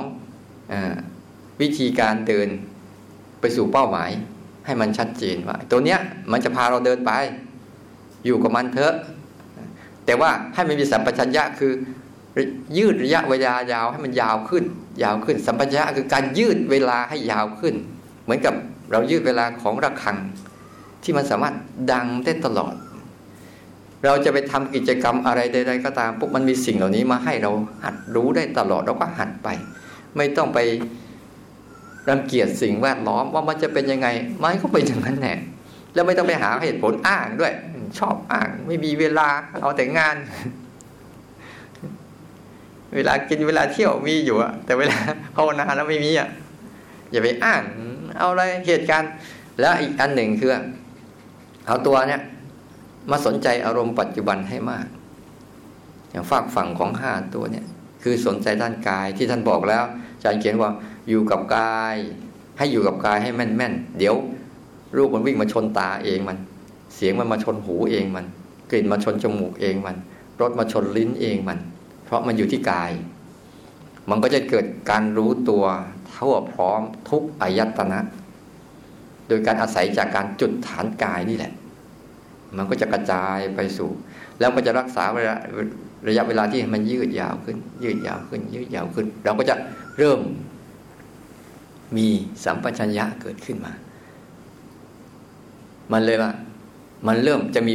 [1.62, 2.48] วิธีการเดิน
[3.40, 4.10] ไปสู่เป้าหมาย
[4.66, 6.00] ให้มันชัดเจนว่า ตัวเนี้ย
[6.32, 7.12] มันจะพาเราเดินไป
[8.26, 8.94] อยู่กับมันเถอะ
[10.10, 11.74] แต่ว่าให้มันมีสัมปชัญญะคือ
[12.78, 14.64] ยืดระยะเวลายาวให้มันยาวขึ้น
[15.04, 17.76] ยาวขึ้น สัมปชัญญะคือการยืดเวลาให้ยาวขึ้น
[18.24, 18.54] เหมือนกับ
[18.92, 20.18] เรายืดเวลาของระฆัง
[21.04, 21.56] ที่มันสามารถ
[21.92, 22.74] ดังได้ตลอด
[24.06, 27.52] เราจะไปทำกิจกรรมอะไรใด ๆ ก็ตามปุ๊บมันมีสิ่งเหล่านี้มาให้เรา
[27.84, 29.48] หัดรู้ได้ตลอดเราก็หัดไป
[30.18, 30.60] ไม่ต้องไป
[32.10, 34.08] รังเกียจสิ่งแวดล้อมว่ามันจะเป็นยังไง
[34.42, 35.38] มันก็เป็นอย่างนั้นแหละ
[35.94, 37.54] แล้วไม่ต้องไปหาเหตุผลอ้างด้วย
[37.98, 39.30] ชอบอ้าง ไม่มีเวลา
[39.62, 40.16] เอาแต่งาน
[42.96, 44.98] เวลากินเวลาเที่ยวมีอยู่อะแต่เวลา
[45.36, 46.30] ภาวนาแล้วไม่มีอะ
[47.12, 47.62] อย่าไปอ้าง
[48.18, 49.12] เอาอะไรเหตุการณ์
[49.60, 50.52] แล้วอีกอันหนึ่งคือ
[51.68, 52.22] เอาตัวเนี้ย
[53.12, 54.88] มาสนใจอารมณ์ปัจจุบันให้มาก
[56.12, 57.66] อย่างฝากฝั่งของห้าตัวเนี่ย
[58.04, 59.84] คือสนใจด้านกายที่ท่านบอกแล้ว
[60.16, 60.72] อาจารย์เขียนว่า
[61.10, 61.96] อยู่กับกาย
[62.58, 64.16] ให้อยู่กับกายให้แม่นแม่นเดี๋ยว
[64.96, 66.38] รูปมันวิ่งมาชนตาเองมัน
[67.00, 68.26] สียงมันมาชนหูเองมัน
[68.72, 69.96] กลิ่นมาชนจมูกเองมัน
[70.42, 71.60] รสมาชนลิ้นเองมัน
[72.06, 72.92] เพราะมันอยู่ที่กาย
[74.10, 75.66] มันก็จะเกิดการรู้ตัว
[76.10, 78.00] เท่าพร้อมทุกอายตนะ
[79.28, 81.54] โดยการอาศัยจากการจุดฐานกายนี่แหละ
[82.58, 83.90] มันก็จะกระจายไปสู่
[84.40, 85.38] แล้วก็จะรักษาระยะ
[86.08, 89.56] ระยะเวลาที่มันยืดยาวขึ้น ยืดยาวขึ้น ยืดยาวขึ้น เราก็จะ
[89.98, 90.20] เริ่ม
[91.98, 92.08] มี
[92.44, 93.74] สัมปชัญญะเกิดขึ้นมา
[95.92, 96.32] มันเลยว่า
[97.08, 97.74] มันเริ่มจะมี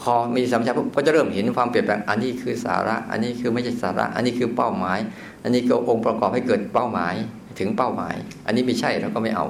[0.00, 4.98] พอมีสัมผัสก็จะเริ่มเห็นความเปลี่ยนแปลงอันนี้คือสาระ อันนี้คือไม่ใช่สาระ อันนี้คือเป้าหมาย
[5.42, 7.14] อันนี้ก็องค์ประกอบให้เกิดเป้าหมาย
[7.58, 8.14] ถึงเป้าหมาย
[8.46, 9.46] อันนี้ไม่ใช่เราก็ไม่เอา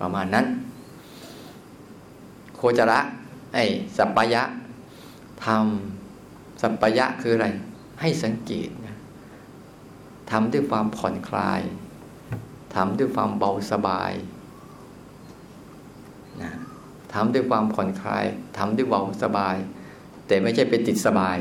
[0.00, 0.46] ประมาณนั้น
[2.56, 3.00] โคจระ
[3.54, 3.64] ไอ้
[3.96, 4.42] สัปปายะ
[5.44, 7.48] ทำสัปปายะคืออะไร
[8.00, 8.96] ให้สังเกตนะ
[10.30, 11.60] ทำด้วยความผ่อนคลาย
[12.74, 14.12] ทำด้วยความเบาสบาย
[16.42, 16.50] นะ
[17.14, 18.24] ทำด้วยความผ่อนคลาย
[18.58, 19.56] ทำด้วยเบาสบาย
[20.26, 21.38] แต่ไม่ใช่ไปติดสบาย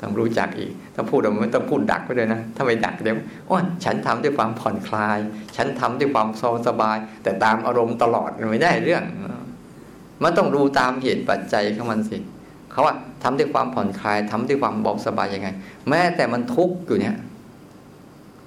[0.00, 3.16] ต้องรู้จักอีก ถ้าพูดเราไม่ต้องพูดดักไปเลยนะ ถ้าไม่ดักเดี๋ยว
[3.46, 5.18] โอ้ฉันทำด้วยความผ่อนคลาย
[5.56, 9.04] ฉันทำด้วยความโซสบาย แต่ตามอารมณ์ตลอดไม่ได้เรื่อง
[10.22, 12.18] มันต้องดูตามเหตุปัจจัยของมันสิ
[12.70, 15.48] เขาว่าทำด้วยความผ่อนคลายทำด้วยความเบาสบายยังไง
[15.88, 17.16] แม้แต่มันทุกข์อยู่เนี่ย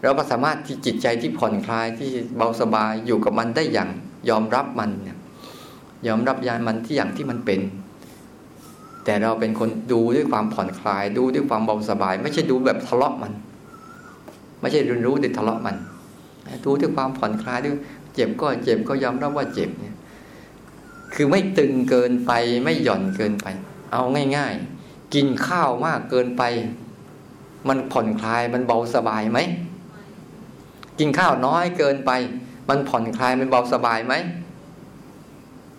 [0.01, 3.89] เราก็สามารถที่จิตใจที่ผ่อนคลายที่เบาสบายอยู่กับมันได้อย่าง
[4.29, 5.18] ยอมรับมันเนี่ย
[6.07, 7.59] ยอมรับยานมันที่อย่างที่มันเป็น
[9.05, 13.31] แต่เราเป็นคนดูด้วยความผ่อนคลาย ดูด้วยความเบาสบาย ไม่ใช่ดูแบบทะเลาะมัน
[14.61, 15.75] ไม่ใช่เรียนรู้ด้วยทะเลาะมัน
[16.65, 17.75] ดูด้วยความผ่อนคลายด้วย
[18.13, 19.95] เจ็บก็เจ็บก็ยอมรับว่าเจ็บเนี่ย
[21.13, 22.31] คือไม่ตึงเกินไป
[22.63, 23.47] ไม่หย่อนเกินไป
[23.91, 24.01] เอา
[24.35, 26.43] ง่าย ๆ กินข้าวมากเกินไป
[27.67, 29.39] มันผ่อนคลายมันเบาสบายไหม
[30.99, 32.11] กินข้าวน้อยเกินไป
[32.69, 34.13] มันผ่อนคลายมันเบาสบายไหม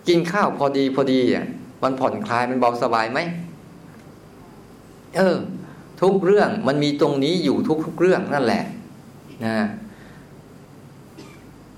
[0.07, 1.45] กินข้าวพอดีพอดีอะ
[1.83, 3.19] มันผ่อนคลายมันเบาสบายไหม
[5.17, 5.37] เออ
[6.01, 8.63] ทุกเรื่องมันมีตรงนี้อยู่ทุกทุกเรื่องนั่นแหละ
[9.45, 9.55] นะ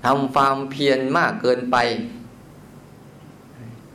[0.04, 1.76] ทำความเพียรมากเกินไป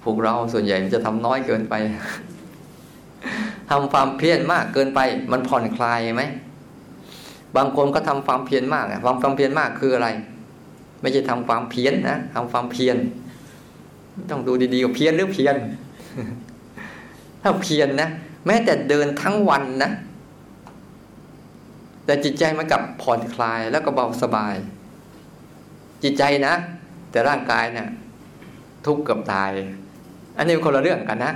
[0.03, 1.75] พวกเราส่วนใหญ่จะทำน้อยเกินไป
[3.69, 4.99] ทำความเพียรมากเกินไป
[5.31, 6.23] มันผ่อนคลายไหม
[7.57, 10.09] บางคนก็ทำความเพียรมากความความเพียรมากคืออะไร
[11.01, 12.97] ไม่ใช่ทำความเพียรนนะทำความเพียร
[14.29, 15.55] ต้องดูดีๆว่าเพี้ยรหรือเพี้ยร
[17.41, 18.09] ถ้าเพี้ยนนะ
[18.45, 19.91] แม้แต่เดินทั้งวันนะ
[22.05, 24.55] แต่จิตใจมันกับผ่อนคลายแล้วก็เบาสบาย
[26.03, 26.53] จิตใจนะ
[27.11, 27.87] แต่ร่างกายเนะี่ย
[28.85, 29.51] ทุกข์กับตาย
[30.37, 31.33] อันนี้คนละเรื่องกันนะ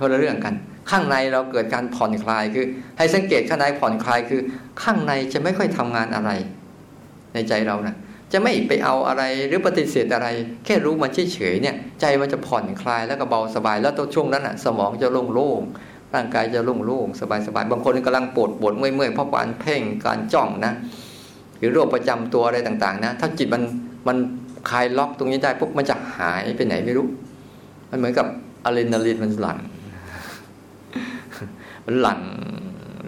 [0.00, 0.54] คนละเรื่องกัน
[0.90, 2.66] ข้างในเราเกิดการผ่อนคลายคือ
[2.98, 4.40] ให้สังเกตข้างในผ่อนคลายคือ
[4.82, 6.30] ข้างในจะไม่ค่อยทำงานอะไร
[7.34, 7.96] ในใจเราน่ะ
[8.32, 10.28] จะไม่ไปเอาอะไรหรือปฏิเสธอะไร
[10.64, 17.22] แค่รู้มันเฉยๆเนี่ย ใจมันจะผ่อนคลายแล้วก็เบาสบายแล้วตัวช่วงนั้นอะ สมองจะโล่งๆร่างกายจะโล่งๆส
[17.54, 20.72] บายๆบางคนกำลังปวดปวดเมื่อยๆเพราะการเพ่งการจ้องนะ
[21.58, 23.62] หรือโรคประจำตัวอะไรต่างๆ นะ ถ้าจิตมัน
[24.08, 24.16] มัน
[24.70, 27.06] คลายล็อกตรงนี้ได้ปุ๊บมันจะหายไปไหนไม่รู้
[27.90, 28.26] มันเหมือนกับ
[28.64, 29.58] อะดรีนาลีนมันหลั่ง
[31.86, 32.20] มันหลั่ง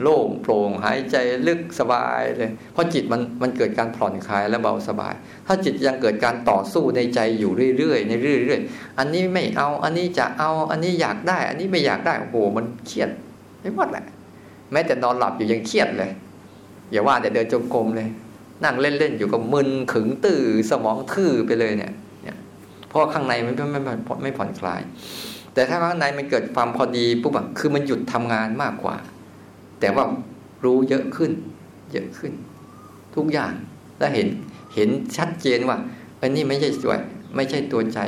[0.02, 1.16] โล่งโปร่งหายใจ
[1.48, 5.14] ลึกสบายเลย เพราะจิตมันมันเกิดการผ่อนคลายและเบาสบาย
[5.46, 13.10] ถ้าจิตยังเกิดการต่อสู้ในใจอยู่เรื่อยๆในเรื่อยๆ อันนี้ไม่เอาอันนี้จะเอาอันนี้อยากได้ อันนี้ไม่อยากได้โอ้โหมันเครียด
[13.60, 14.04] ไม่หมดแหละ
[14.72, 16.10] แม้แต่นอนหลับอยู่ยังเครียดเลย
[16.90, 18.08] อย่าว่าแต่เดินจงกรมเลย
[18.64, 21.92] นั่งเล่นๆอยู่ก็มึนขึงตื่อสมองทื่อไปเลยเนี่ย
[22.88, 24.80] เพราะข้างในมันไม่ไม่ไม่ผ่อนคลาย
[25.54, 28.96] แต่ถ้าข้างในมันเกิดความพอดีปุ๊บคือมันหยุดทำงานมากกว่า
[29.80, 30.04] แต่ว่า
[30.64, 31.32] รู้เยอะขึ้น
[31.92, 32.32] เยอะขึ้น
[33.16, 33.52] ทุกอย่าง
[33.98, 34.28] แล้วเห็น
[34.74, 35.76] เห็นชัดเจนว่า
[36.20, 36.92] อันนี้ไม่ใช่ตัว
[37.36, 38.00] ไม่ใช่ตัวใจ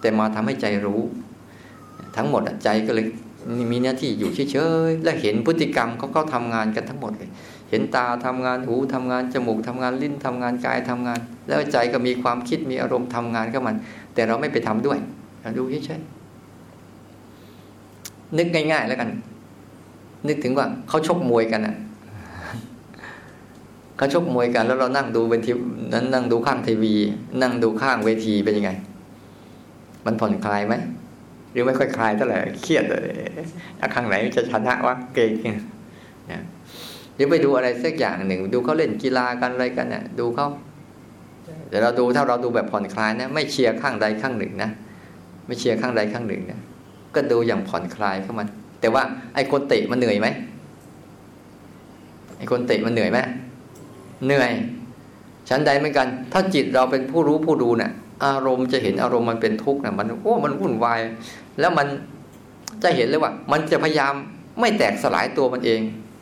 [0.00, 1.00] แต่มาทำให้ใจรู้
[2.16, 3.06] ทั้งหมดใจก็เลย
[3.72, 7.30] มีหน้าที่อยู่เฉยๆและเห็นพฤติกรรมเขาเขาทำงานกันทั้งหมดเลย
[7.70, 13.76] เห็นตาทำงานหูทำงานจมูกทำงานลิ้นทำงานกายทำงาน แล้วใจก็มีความคิดมีอารมณ์ทำงานกับมัน
[14.14, 14.98] แต่เราไม่ไปทำด้วย
[15.58, 19.10] ดูเฉยๆนึกง่าย ๆ แล้วกัน
[20.28, 21.76] นึกถึงว่าเขาชกมวยกันอะ
[23.96, 25.52] เขาชกมวยกัน แล้วเรานั่งดูเป็นที
[25.94, 26.94] นั้นนั่งดูข้างทีวี
[27.42, 28.70] นั่งดูข้างเวทีเป็นยังไง
[30.06, 30.74] มันผ่อนคลายไหม
[31.52, 33.08] หรือไม่ค่อยคลายเท่าไหร่เครียดเลย
[33.94, 36.42] ข้างไหนจะชนะวะเก่งเนี่ย
[37.14, 40.46] หรือไปดูอะไรสักอย่างหนึ่ง ดูเขาเล่นกีฬากันอะไรกันเนี่ยดูเขา
[41.68, 44.70] เดี๋ยวเราดูถ้าเราดูแบบผ่อนคลายนะไม่เชียร์ข้างใดข้างหนึ่งนะ
[45.46, 46.60] ไม่เชียร์ข้างใดข้างหนึ่งนะ
[47.14, 48.48] ก็ดูอย่างผ่อนคลายเข้ามัน
[48.80, 49.02] แต่ว่า
[49.34, 50.28] ไอ้คนเตะมันเหนื่อยไหม
[52.38, 53.18] ไอ้คนเตะมันเหนื่อยไหม
[54.26, 54.50] เหนื่อย
[55.48, 57.92] ชั้นใดเหมือนกัน ถ้าจิตเราเป็นผู้รู้ผู้ดูเนะ่ย
[58.26, 61.00] อารมณ์จะเห็นอารมณ์มันเป็นทุกข์นะมันโอ้มันวุ่นวาย
[61.60, 61.86] แล้วมัน
[62.82, 64.14] จะเห็นเลยว่า มันจะพยายาม
[64.60, 65.80] ไม่แตกสลายตัวมันเอง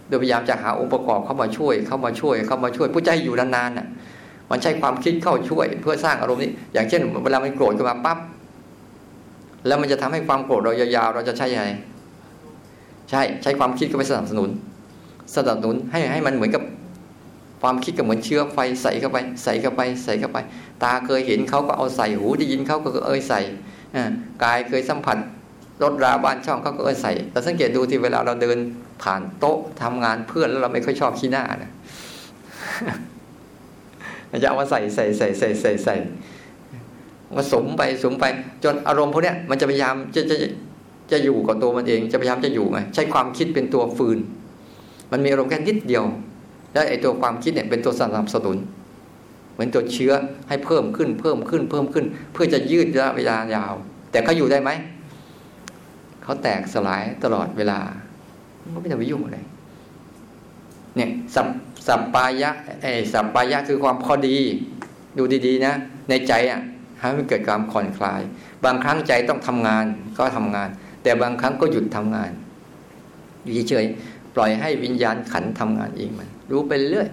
[0.08, 3.86] โดยพยายามจะหาองค์ประกอบเข้ามาช่วย เข้ามาช่วย เข้ามาช่วย ผู้ใจอยู่นานๆน่ะ
[4.50, 8.18] มันใช้ความคิดเข้าช่วย เพื่อสร้างอารมณ์นี้ อย่างเช่น เวลามันโกรธขึ้นมาปั๊บ
[9.66, 11.66] แล้วมันจะทำให้ความโกรธเรายาวๆเราจะใช้ยังไง
[13.10, 14.50] ใช่ใช้ความคิดก็ไปสนับสนุน
[15.34, 16.62] สนับสนุนให้ให้มันเหมือนกับ
[17.62, 20.38] ความคิดก็เหมือนเชื้อไฟใส่เข้าไปใส่เข้าไปใส่เข้าไป
[20.82, 23.40] ตาเคยเห็นเขาก็เอาใส่หูได้ยินเขาก็เอ้ยใส่
[24.44, 25.18] กายเคยสัมผัส
[25.82, 28.58] รถราบ้านช่องเขาก็เอ้ยใส่แต่สังเกตดูที่เวลาเราเดิน
[29.02, 31.72] ผ่านโต๊ะทำงานเพื่อนแล้วเราไม่ค่อยชอบขี้หน้านะ
[34.42, 35.94] จะเอามาใส่ใส่ใส่ใส่ใส่ใส่
[37.36, 38.24] มาสมไปสมไป
[38.64, 40.36] จนอารมณ์พวกนี้มันจะพยายามจะจะ
[41.10, 44.18] จะอยู่กับตัวมันเอง จะพยายามจะอยู่ไงใช้ความคิดเป็นตัวฟืน
[45.12, 46.04] มันมีอารมณ์แค่นิดเดียว
[46.72, 48.56] แล้วไอ้ตัวความคิดเนี่ยเป็นตัวสนับสนุน
[49.52, 50.12] เหมือนตัวเชื้อ
[50.48, 53.74] ให้เพิ่มขึ้นเพิ่มขึ้นเพิ่มขึ้น เพื่อจะยืดระยะเวลายาว
[54.10, 54.70] แต่เขาอยู่ได้ไหม
[56.22, 57.80] เขาแตกสลายตลอดเวลา
[58.70, 59.38] เขาไม่ต้องไปยุ่งอะไร
[60.96, 61.46] เนี่ยสับ
[61.86, 62.50] สับปายะ
[62.82, 64.36] ไอ้สับปายะคือความพอดี
[65.18, 65.74] ดูดีๆนะ
[66.08, 66.60] ในใจอะ
[66.98, 68.20] ให้มันเกิดความผ่อนคลาย
[68.64, 69.86] บางครั้งใจต้องทำงาน
[70.18, 70.68] ก็ทำงาน
[71.02, 72.30] แต่บางครั้งก็หยุดทำงาน
[73.42, 77.08] อยู่เฉยๆปล่อยให้วิญญาณขันทำงานเองมัน รู้ไปเรื่อย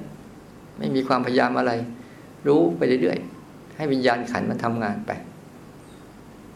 [0.78, 1.72] ไม่มีความพยายามอะไร
[2.48, 5.12] รู้ไปเรื่อยๆให้วิญญาณขันมันทำงานไป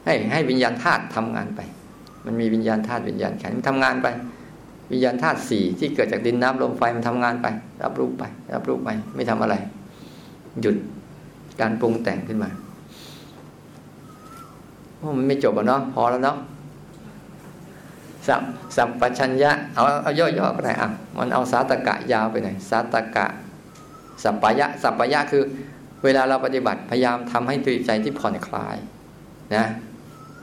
[0.05, 1.61] ให้ให้วิญญาณธาตุทำงานไป
[2.25, 4.07] มันมีวิญญาณธาตุวิญญาณขันมันทำงานไป
[4.91, 7.47] วิญญาณธาตุสี่ที่เกิดจากดินน้ำลมไฟมันทำงานไป
[7.83, 9.55] รับรู้ไป รับรู้ไปไม่ทำอะไร
[10.61, 10.75] หยุด
[11.61, 12.49] การปรุงแต่งขึ้นมา
[14.97, 16.37] โอ้มันไม่จบอะเนาะพอแล้วเนาะ
[18.29, 18.43] สัม
[18.77, 23.25] สัมปชัญญะเอาเอาย่อๆก็ได้อะมันเอาสาตกะยาวไปหน่อยสาตกะ
[24.23, 25.43] สัมปยะสัมปยะคือ
[26.03, 28.77] เวลาเราปฏิบัติพยายามทำให้ตัวใจที่ผ่อนคลาย
[29.55, 29.65] นะ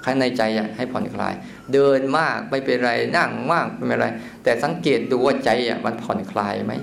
[0.04, 0.42] ข้างในใจ
[0.76, 1.34] ให้ผ่อนคลาย
[1.72, 4.08] เดินมากไม่เป็นไรนั่งมากไม่เป็นไร
[4.42, 6.74] แต่สังเกตดูว่าใจอะมันผ่อนคลายไหม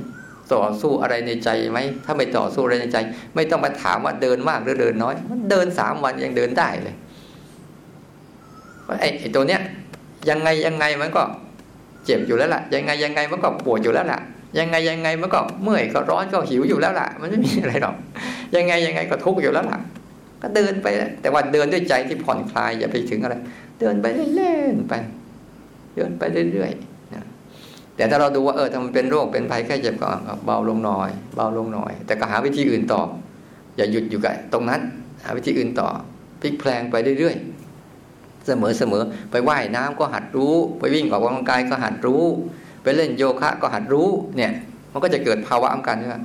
[0.53, 2.97] ต่อสู้อะไรในใจไหมถ้าไม่ต่อสู้อะไรในใจ
[3.35, 6.95] ไม่ต้องมาถามว่าเดินมากหรือเดินน้อย มันเดินสามวันยังเดินได้เลย
[9.01, 9.61] ไอ้ตัวเนี้ย
[10.29, 11.23] ยังไงยังไงมันก็
[12.05, 14.19] เจ็บอยู่แล้วล่ะ ยังไงยังไงมันก็ปวดอยู่แล้วล่ะ
[14.59, 17.95] ยังไงยังไงมันก็เมื่อยก็ร้อนก็หิวอยู่แล้วล่ะ มันไม่มีอะไรหรอก
[18.55, 19.79] ยังไงยังไงก็ทุกข์อยู่แล้วล่ะ
[20.41, 20.87] ก็เดินไป
[21.21, 23.35] แต่ว่าเดินด้วยใจที่ผ่อนคลายอย่าไปถึงอะไร
[23.79, 24.05] เดินไป
[24.35, 24.93] เล่นๆไป
[25.95, 30.07] เดินไปเรื่อยๆแต่ถ้าเราดูว่าเออถ้ามันเป็นโรคเป็นภัยแค่เจ็บก็
[30.45, 33.01] เบาลงหน่อย เบาลงหน่อย แต่ก็หาวิธีอื่นต่อ
[33.77, 34.81] อย่าหยุดอยู่กับตรงนั้น
[35.23, 35.87] หาวิธีอื่นต่อ
[36.41, 37.62] พลิกแพลงไปเรื่อยๆ
[38.47, 42.23] เสมอเสมอไปว่ายน้ำก็หัดรู้ ไปวิ่งออกกำลังกายก็หัดรู้
[42.83, 44.51] ไปเล่นโยคะก็หัดรู้เนี่ย
[44.91, 46.21] มันก็จะเกิดภาวะอัมกันว่า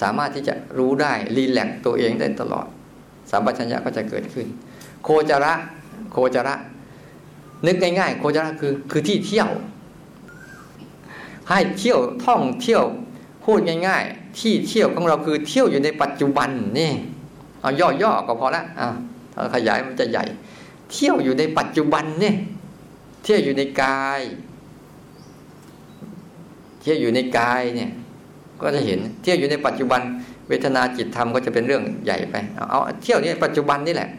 [0.00, 2.66] สามารถที่จะรู้ได้รีแลกตัวเองได้ตลอด
[3.30, 4.46] สัมปชัญญะก็จะเกิดขึ้น
[5.04, 5.54] โคจระ
[6.12, 6.54] โคจระ
[7.66, 9.48] นึกง่ายๆโคจระคือคือที่เที่ยว
[11.48, 12.84] ให้เที่ยวท่องเที่ยว
[13.44, 16.92] พูดง่าย ๆ ที่เที่ยวของเราคือเที่ยวอยู่ในปัจจุบันนี่
[17.60, 17.70] เอา
[18.02, 18.88] ย่อๆก็พอละอ่า
[19.32, 20.24] ถ้าขยายมันจะใหญ่
[20.92, 22.34] เที่ยวอยู่ในปัจจุบันเนี่ย
[23.22, 24.20] เที่ยวอยู่ในกาย
[26.80, 27.90] เที่ยวอยู่ในกายเนี่ย
[28.62, 30.00] ก็จะเห็นเที่ยวอยู่ในปัจจุบัน
[30.48, 34.10] เวทนาจิตธรรมก็จะเป็นเรื่องใหญ่ไปเอาเอาเที่ยวนี้ปัจจุบันนี่แหละ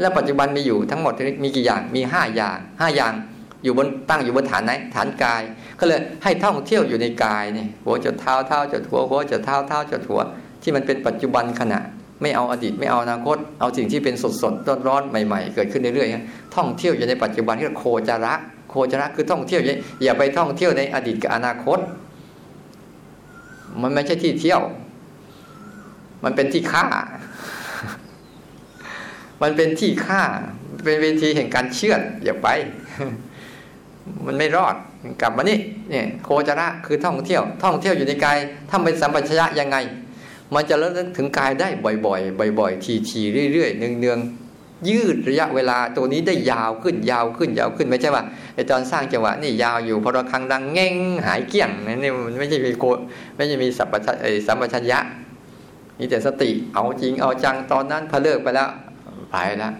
[0.00, 1.12] แล้วปัจจุบันมีอยู่ทั้งหมด
[1.44, 3.14] มีกี่อย่างมีห้าอย่างห้าอย่าง
[3.64, 5.42] อยู่บนตั้งอยู่บนฐานไหนฐานกาย
[5.80, 10.20] ก็เลยให้ท่องเที่ยวอยู่ในกายเนี่ยหัวจดเท้าเท้าจดหัวหัวจดเท้าเท้าจดหัว
[10.62, 11.80] ที่มันเป็นปัจจุบันขณะ
[12.22, 18.34] ไม่เอาอดีตไม่เอาอนาคต เอาสิ่งที่เป็นสดสดร้อนร้อนใหม่ ๆ เกิดขึ้นเรื่อยๆท่องเที่ยวอยู่ในปัจจุบันที่โคจระ
[18.70, 19.60] โคจระคือท่องเที่ยว
[20.02, 21.78] อย่าไปท่องเที่ยวในอดีตกับอนาคต
[23.82, 24.60] มันไม่ใช่ที่เที่ยว
[26.24, 26.84] มันเป็นที่ฆ่า
[29.42, 30.22] มันเป็นที่ฆ่า
[30.84, 32.48] เป็นเวทีแห่งการเชื่ออย่าไป
[34.26, 34.74] มันไม่รอด
[35.20, 35.58] กลับมานี่
[35.90, 38.38] เนี่ยโคจระคือท่องเที่ยว ท่องเที่ยวอยู่ในกาย
[38.70, 39.76] ถ้าเป็นสัมปชัญญะยังไง
[40.54, 48.22] มันจะเริ่มถึงกายได้บ่อยๆ บ่อยๆ ทีๆ เรื่อยๆ เนืองๆ ยืดระยะเวลาตัวนี้ได้ยาวขึ้นยาวขึ้นยาวขึ้นไม่ใช่ว่า
[48.54, 50.94] ไอตอนสร้างจังหวะนี่ยาวอยู่พอเราคังดังเง่ง
[51.26, 51.70] หายเกี้ยง
[52.02, 52.84] นี่มันไม่ใช่มีโค
[53.36, 54.98] ไม่ใช่มีสัมปชัญสัมปชัญญะ
[55.98, 58.68] มีแต่สติเอาจริงเอาจังตอนนั้นพอเลิกไปแล้ว
[59.30, 59.72] ไปแล้ว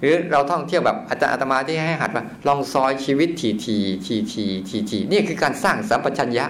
[0.00, 3.76] หรือเราท่องเที่ยวแบบอาจารย์อาตมาที่ให้หัดว่าลองซอยชีวิตทีที
[4.06, 6.46] ทีทีทีทีนี่คือการสร้างสัมปชัญญะ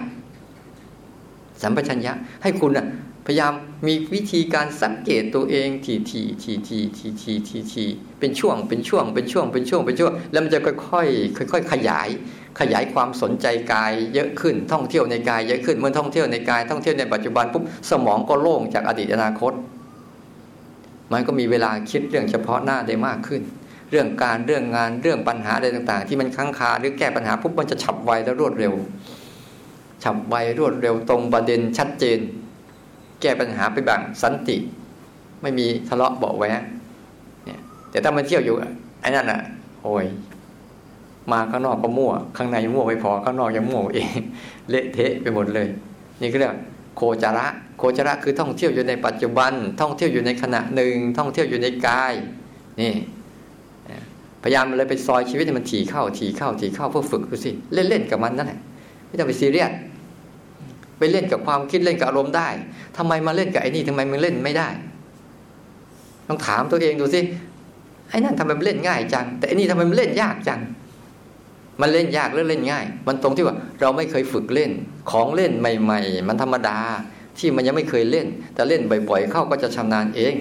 [1.62, 2.86] สัมปชัญญะให้คุณอะ
[3.26, 3.52] พยายาม
[3.86, 7.84] มีวิธีการสังเกตตัวเองทีทีทีทีทีทีทีที
[8.20, 12.08] เป็นช่วงเป็นช่วงเป็นช่วงเป็นช่วงเป็นช่วง แล้วมันจะค่อยๆค่อยๆขยาย
[12.60, 19.52] ขยายความสนใจกายเยอะขึ้นท่องเที่ยวในกายเยอะขึ้นเมื่อท่องเที่ยวในกายท่องเที่ยวในปัจจุบันปุ๊บสมองก็โล่งจากอดีตอนาคต
[21.12, 23.42] มันก็มีเวลาคิดเรื่องเฉพาะหน้าได้มากขึ้น
[23.90, 28.74] เรื่องการเรื่องงานเรื่องปัญหาอะไรต่างๆ ที่มันค้างคาหรือแก้ปัญหาปุ๊บมันจะฉับไวและรวดเร็ว
[30.04, 32.18] ฉับไวรวดเร็วตรงประเด็นชัดเจน
[33.22, 34.56] แก้ปัญหาไปแบบสันติ
[35.42, 36.60] ไม่มีทะเลาะเบาแวง
[37.44, 38.56] เนี่ยแต่ถ้ามันเที่ยวอยู่
[39.00, 39.40] ไอ้นั่นอะ
[39.82, 40.06] โอ้ย
[41.32, 44.20] มาข้างนอกก็มั่ว ข้างในมั่วไม่พอข้างนอกยังมั่วเอง
[44.70, 45.68] เละเทะไปหมดเลย
[46.20, 46.52] นี่ก็เรียก
[46.96, 47.46] โคจระ
[47.78, 52.12] โคจระคือท่องเที่ยวอยู่ในปัจจุบัน ท่องเที่ยวอยู่ในขณะหนึ่ง ท่องเที่ยวอยู่ในกาย
[52.80, 52.92] นี่
[54.42, 58.58] พยายามเลยไปซอยชีวิตให้มันถี่เข้าถี่เข้าถี่เข้าเพื่อฝึกดูสิเล่นๆกับมันนั่นแหละ
[59.06, 59.72] ไม่ต้องไปซีเรียส
[61.02, 62.48] ไปเล่นกับความคิดเล่นกับอารมณ์ได้
[62.96, 64.68] ทำไมมาเล่นกับไอ้นี่ทำไมมันเล่นไม่ได้
[66.28, 67.20] ต้องถามตัวเองดูสิ
[68.10, 70.60] ไอ้นั่นทำไมมันเล่นง่ายจัง แต่ไอ้นี่ทำไมมันเล่นยากจัง
[71.80, 74.70] มันเล่นยากหรือเล่นง่าย มันตรงที่ว่าเราไม่เคยฝึกเล่น
[75.10, 76.78] ของเล่นใหม่ ๆ มันธรรมดา
[77.38, 80.34] ที่มันยังไม่เคยเล่น แต่เล่นบ่อย ๆ เข้าก็จะชำนาญเอง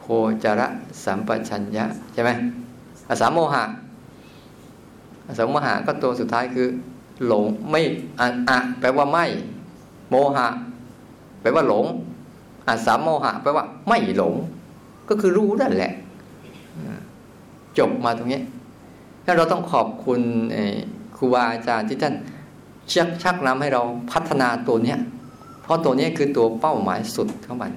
[0.00, 0.06] โค
[0.44, 0.68] จระ
[1.04, 2.30] สัมปชัญญะใช่ไหม
[3.08, 3.64] อาสาโมหะ
[5.28, 6.68] อาสาโมหะก็ตัวสุดท้ายคือ
[7.26, 7.80] หลงไม่
[8.20, 9.26] อะอะแปลว่าไม่
[10.10, 10.46] โมหะ
[11.40, 11.84] แปลว่าหลง
[12.68, 14.34] อาสาโมหะแปลว่า ไม่หลง
[15.08, 15.92] ก็คือรู้นั่นแหละ
[17.78, 18.40] จบมาตรงนี้
[19.24, 20.20] ถ้าเราต้องขอบคุณ
[21.16, 22.14] ครูบาอาจารย์ที่ท่าน
[22.92, 24.98] ชักชักนำให้เราพัฒนาตัวเนี้ย
[25.62, 27.72] เพราะตัวนี้คือตัวเป้าหมายสุดของมัน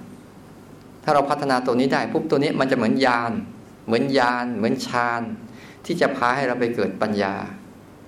[1.03, 3.32] ถ้าเราพัฒนาตัวนี้ได้ปุ๊บตัวนี้มันจะเหมือนยาน
[3.86, 5.21] เหมือนยาน เหมือนฌาน
[5.86, 7.34] ที่จะพาให้เราไปเกิดปัญญา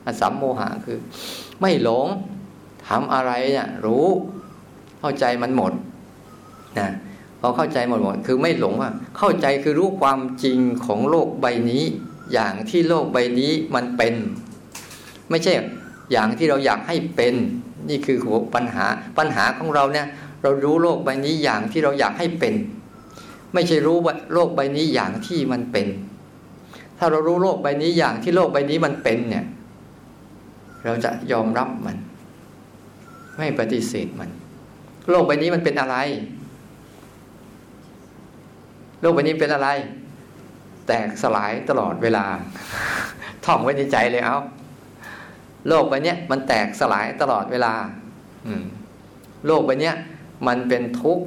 [0.05, 0.97] อสัมโมหะคือ
[1.61, 2.07] ไม่หลง
[2.87, 4.07] ทำอะไรเนี่ยรู้
[4.99, 5.73] เข้าใจมันหมด
[6.79, 6.89] นะ
[7.39, 11.83] พอเข้าใจหมดหมดคือไม่หลงว่า เข้าใจคือรู้ความจริงของโลกใบนี้
[12.33, 14.13] อย่างที่โลกใบนี้มันเป็น
[15.29, 15.53] ไม่ใช่
[16.11, 17.35] อย่างที่เราอยากให้เป็น
[17.89, 18.85] นี่คือหัวปัญหา
[19.17, 20.07] ปัญหาของเราเนี่ย
[20.41, 22.53] เรารู้โลกใบนี้อย่างที่เราอยากให้เป็น
[23.53, 25.87] ไม่ใช่รู้ว่าโลกใบนี้อย่างที่มันเป็น
[26.97, 29.45] ถ้าเรารู้โลกใบนี้อย่างที่โลกใบนี้มันเป็นเนี่ย
[30.85, 31.97] เราจะยอมรับมัน
[33.37, 34.29] ไม่ปฏิเสธมัน
[35.09, 35.97] โลกใบนี้มันเป็นอะไร
[39.01, 39.69] โลกใบนี้เป็นอะไร
[40.87, 42.25] แตกสลายตลอดเวลา
[43.45, 44.37] ท่องไว้ในใจเลยเอา
[45.67, 47.73] โลกใบนี้มันแตกสลายตลอดเวลา
[48.45, 48.63] อืม
[49.45, 49.91] โลกใบนี้
[50.47, 51.25] มันเป็นทุกข์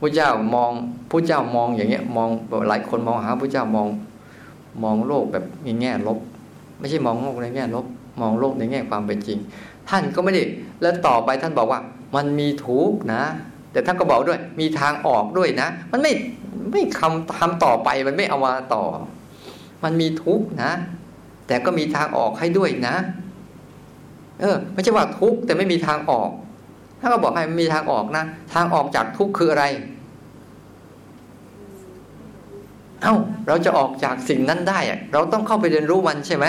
[0.00, 0.72] พระเจ้ามอง
[1.10, 2.30] พระเจ้ามองอย่างเงี้ย มอง
[2.68, 3.88] หลายคนมองหาพระเจ้ามอง
[4.82, 6.20] มองโลกแบบในแง่ลบ
[6.80, 7.86] ไม่ใช่มองโลกในแง่ลบ
[8.20, 9.38] มองโลกในแง่ความเป็นจริง
[9.88, 10.42] ท่านก็ไม่ได้
[10.82, 11.80] แล้วต่อไปท่านบอกว่า
[12.16, 13.22] มันมีทุกข์นะ
[13.72, 16.12] แต่ท่านก็บอกด้วย มีทางออกด้วยนะ มันไม่
[16.72, 18.84] ไม่คำทำต่อไปมันไม่เอามาต่อ
[19.84, 20.72] มันมีทุกข์นะ
[21.46, 22.96] แต่ก็มีทางออกให้ด้วยนะ
[24.40, 26.30] เออ ไม่ใช่ว่าทุกข์แต่ไม่มีทางออก
[27.00, 29.64] ถ้านก็บอกให้มันมีทางออกนะ ทางออกจากทุกข์คืออะไร
[33.04, 34.80] เอ้าเราจะออกจากสิ่งนั้นได้
[35.12, 36.46] เราต้องเข้าไปเรียนรู้มันใช่ไหม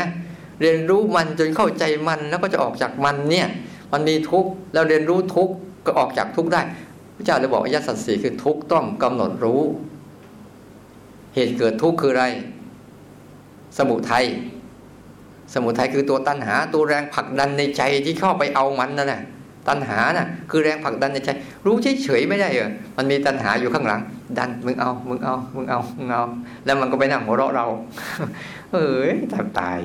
[0.61, 3.47] เรียนรู้มันจนเข้าใจมันแล้วก็จะออกจากมันเนี่ย
[3.91, 5.53] มันมีทุกข์แล้วเรียนรู้ทุกข์
[5.85, 6.61] ก็ออกจากทุกข์ได้
[7.15, 9.61] พระเจ้าเลยบอกอายะสัตสีคือทุกข์ต้องกำหนดรู้
[11.35, 12.25] เหตุเกิดทุกข์คืออะไร
[13.77, 14.25] สมุทัย
[15.53, 19.21] สมุทัยคือตัวตัณหา ตัวแรงผลักดันในใจที่เข้าไปเอามันนั่นแหละ
[19.67, 21.29] ตัณหาน่ะคือแรงผลักดันในใจ
[21.65, 24.01] รู้เฉยๆไม่ได้เหรอมันมีตัณหาอยู่ข้างหลัง
[24.37, 26.23] ดันมึงเอามึงเอามึงเอามึงเอา
[26.65, 27.67] แล้วมันก็ไปนั่งหัวเราะเรา
[28.71, 29.79] เอ้ยตายตาย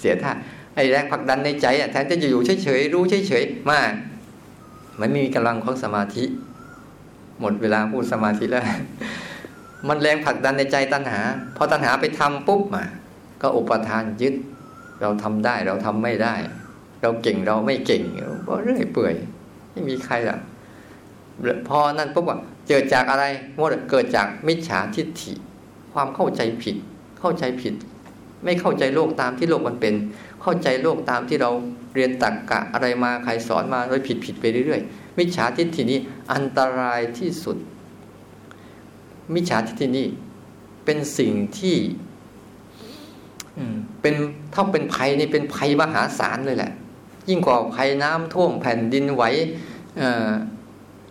[0.00, 0.32] เสียท่า
[0.74, 3.80] ไอ้แรงผลักดันในใจอะแทนจะอยู่เฉยๆรู้เฉยๆมา
[5.00, 6.24] มันไม่มีกำลังของสมาธิ
[7.40, 8.64] หมดเวลาพูดสมาธิแล้ว
[9.88, 11.20] มันแรงผลักดันในใจตัณหา
[11.56, 12.84] พอตัณหาไปทำปุ๊บมา
[13.42, 14.34] ก็อุปทานยึด
[15.00, 16.34] เราทำได้เราทำไม่ได้
[17.02, 18.02] เราเก่งเราไม่เก่ง
[18.46, 19.14] ก็เรื่อยเปื่อย
[19.70, 20.40] ไม่มีใครหรอก
[21.68, 22.38] พอนั่นปุ๊บว่า
[22.68, 23.24] เกิดจากอะไร
[23.58, 25.32] มดเกิดจากมิจฉาทิฏฐิ
[25.92, 26.76] ความเข้าใจผิด
[27.20, 27.74] เข้าใจผิด
[28.44, 29.94] ไม่เข้าใจโลกตามที่โลกมันเป็น
[30.42, 31.50] เข้าใจโลกตามที่เรา
[31.94, 35.98] เรียนตักกะอะไรมาใครสอนมาโดยผิดผิดไปเรื่อยๆมิจฉาทิฏฐินี้
[36.32, 37.56] อันตรายที่สุด
[39.34, 40.06] มิจฉาทิฏฐินี้
[40.84, 41.76] เป็นสิ่งที่
[44.00, 44.14] เป็น
[44.54, 46.72] ถ้าเป็นภัยนี่เป็นภัยมหาศาลเลยแหละ
[47.28, 49.22] ยิ่งกว่าภัยน้ำท่วมแผ่นดินไหว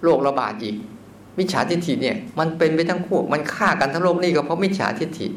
[0.03, 0.75] โรคระบาดอีก
[1.37, 5.27] มิจฉาทิฏฐิเนี่ย มันเป็นไปทั้งคู่มันฆ่ากันทั้งโลกนี่ก็เพราะมิจฉาทิฏฐิ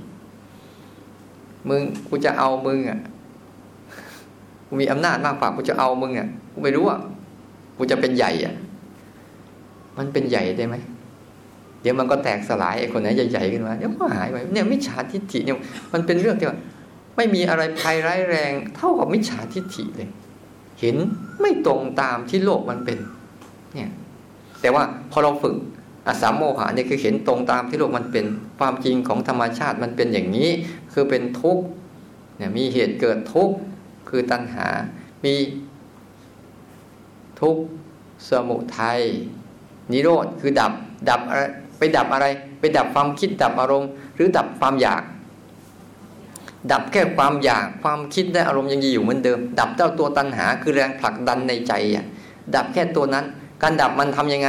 [1.68, 2.98] มึงกูจะเอามึงอะ
[4.66, 7.00] กูมีอำนาจมากกว่ากูจะเอามึงอะกูไม่รู้อะ
[7.76, 8.54] กูจะเป็นใหญ่อะ
[9.98, 10.76] มันเป็นใหญ่ได้ไหม
[11.82, 15.56] เดี๋ยวมันก็แตกสลายไอ้คนไหนใหญ่ๆขึ้นมาเดี๋ยวก็หายไปเนี่ยมิจฉาทิฏฐิเนี่ย
[15.92, 16.58] มันเป็นเรื่องที่ว่า
[17.16, 20.08] ไม่มีอะไรภัยร้ายแรง เท่ากับมิจฉาทิฏฐิเลย
[20.80, 20.96] เห็น
[21.40, 22.98] ไม่ตรงตามที่โลกมันเป็น
[23.74, 23.90] เนี่ย
[24.60, 25.56] แต่ว่าพอเราฝึก
[26.06, 28.26] อสามโมหะเนี่ยคือเห็นตรงตามที่โลกมันเป็น
[28.58, 30.48] ความจริงของธรรมชาติมันเป็นอย่างนี้
[30.92, 31.64] คือเป็นทุกข์
[32.36, 33.54] เนี่ยมีเหตุเกิดทุกข์
[34.08, 34.66] คือตัณหา
[35.24, 35.34] มี
[37.40, 37.62] ทุกข์
[38.28, 39.00] สมุทัย
[39.92, 40.72] นิโรธคือดับ
[41.10, 41.42] ดับอะไร
[41.78, 42.26] ไปดับอะไร
[42.60, 45.02] ไปดับความคิดดับอารมณ์ หรือดับความอยาก
[46.72, 52.04] ดับแค่ความอยากความคิดและอารมณ์ยังอยู่เหมือนเดิม ดับเจ้าตัวตัณหาคือแรงผลักดันในใจอะ
[52.54, 53.24] ดับแค่ตัวนั้น
[53.62, 54.48] การดับมันทํำยังไง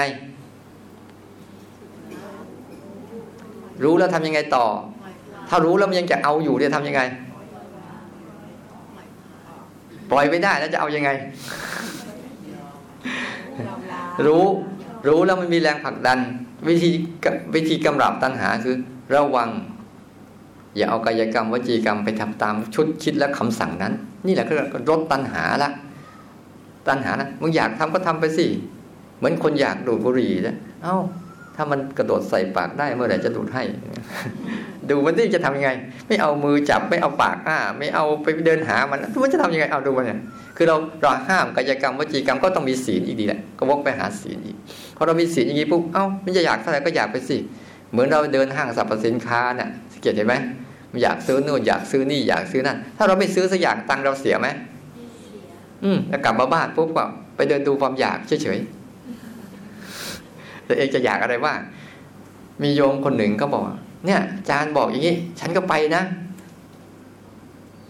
[3.84, 4.66] รู้แล้วทำยังไงต่อ
[5.50, 7.02] ถ้ารู้แล้วมันยังจะเอาอยู่เนี่ยทำยังไง
[10.12, 11.10] ปล่อยไม่ได้แล้วจะเอายังไง
[14.26, 14.46] รู้
[15.08, 16.20] รู้แล้วมันมีแรงผลักดัน
[16.68, 16.90] วิธี
[17.56, 18.76] วิธีกำราบตัณหาคือ
[19.16, 19.50] ระวัง
[20.78, 23.94] อย่าเอากายกรรมวจีกรรมไปทำตามชุดคิดและคำสั่งนั้น
[24.28, 24.58] นี่แหละคือ
[24.90, 25.70] ลดตัณหาละ
[26.88, 28.46] ตัณหานะมึงอยากทำก็ทำไปสิ
[29.18, 30.98] เหมือนคนอยากดูดบุหรี่นะเอ้า
[31.56, 33.64] ถ้ามันกระโดดใส่ปากได้เมื่อไหร่จะดูดให้
[34.90, 35.72] ดูมันที่จะทำยังไง
[36.08, 40.20] ไม่เอามือจับไม่เอาปากอ้าไม่เอาไปเดินหามันมันจะทำยังไงเอาดูมันเนี่ย
[40.58, 44.58] คือเราเราห้ามกายกรรมวจีกรรมก็ต้องมีศีลอีกดีแหละก็วกไปหาศีลอีก
[44.98, 47.38] พอเรามีศีลอย่างนี้ปุ๊บเอ้ามันจะอยากเท่าไหร่ก็อยากไปสิ
[47.92, 49.70] เหมือนเราเดินห้างสรรพสินค้าเนี่ย
[50.00, 50.36] เกียรติเห็นไหม
[51.04, 54.48] อยากซื้อนู่นอยากซื้อนี่อยากซื้อนั่นถ้าเราไม่ซื้อสักอย่างตังเราเสียไหม
[55.84, 61.54] อืมแล้วกลับมาบ้านปุ๊บก็ไปเดินดูความอยากเฉยๆแต่เองจะอยากอะไรว่า
[62.64, 63.64] มีโยมคนหนึ่งก็บอก
[64.06, 66.04] เนี่ยอาจารย์บอกอย่างนี้ ฉันก็ไปนะ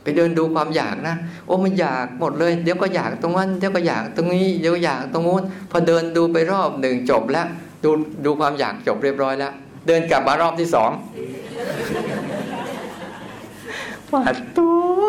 [0.04, 7.48] ไปเดินดูความอยากนะโอ้มันอยากหมดเลย เดี๋ยวก็อยากตรงนั้นเดี๋ยวก็อยากตรงนี้เดี๋ยวอยากตรงนู้นพอเดินดูไปรอบหนึ่งจบแล้ว
[7.84, 7.90] ดู
[8.26, 9.54] ดูความอยากจบเรียบร้อยแล้ว
[9.88, 10.92] เดินกลับมารอบที่สอง
[14.14, 15.02] ปาดตัว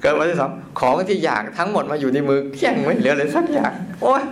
[0.00, 3.72] เกิดวันที่สองของที่อยากทั้งหมดมาอยู่ในมือเคี่ยงไม่เหลือเลยสักอย่าง
[4.02, 4.22] โอ้ย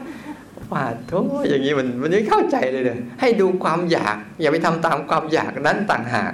[0.73, 6.33] ปาดตัวอย่างนี้มันมันไม่เข้าใจเลยเลยให้ดูความอยาก อย่าไปทำตามความอยากนั้นต่างหาก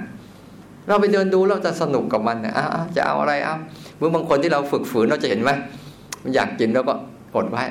[0.87, 2.65] เราไปเดินดูเราจะสนุกกับมันนะอะ
[2.95, 3.55] จะเอาอะไรเอา
[3.97, 5.51] เมื่อบางคนที่เราฝึกฝืนเราจะเห็นไหม
[6.23, 6.93] มันอยากกินแล้วก็
[7.35, 7.63] อดไว้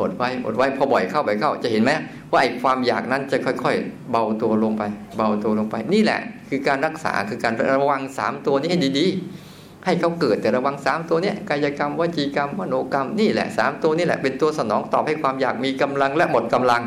[0.00, 1.92] อดไว้อดไว้พอบ่อยเข้าบ่อยเข้า จะเห็นไหม
[2.30, 4.82] ว่าไอ้ความอยากนั้นจะค่อย ๆ เบาตัวลงไป
[5.16, 16.82] เบาตัวลงไป นี่แหละ คือการรักษาคือการระวังสามตัวนี้ให้ดีๆ ให้เขาเกิดแต่ระวังสามตัวนี้กายกรรมวจีกรรมมโนกรรมนี่แหละสามตัวนี่แหละเป็นตัวสนองตอบให้ความอยากมีกำลังและหมดกำลัง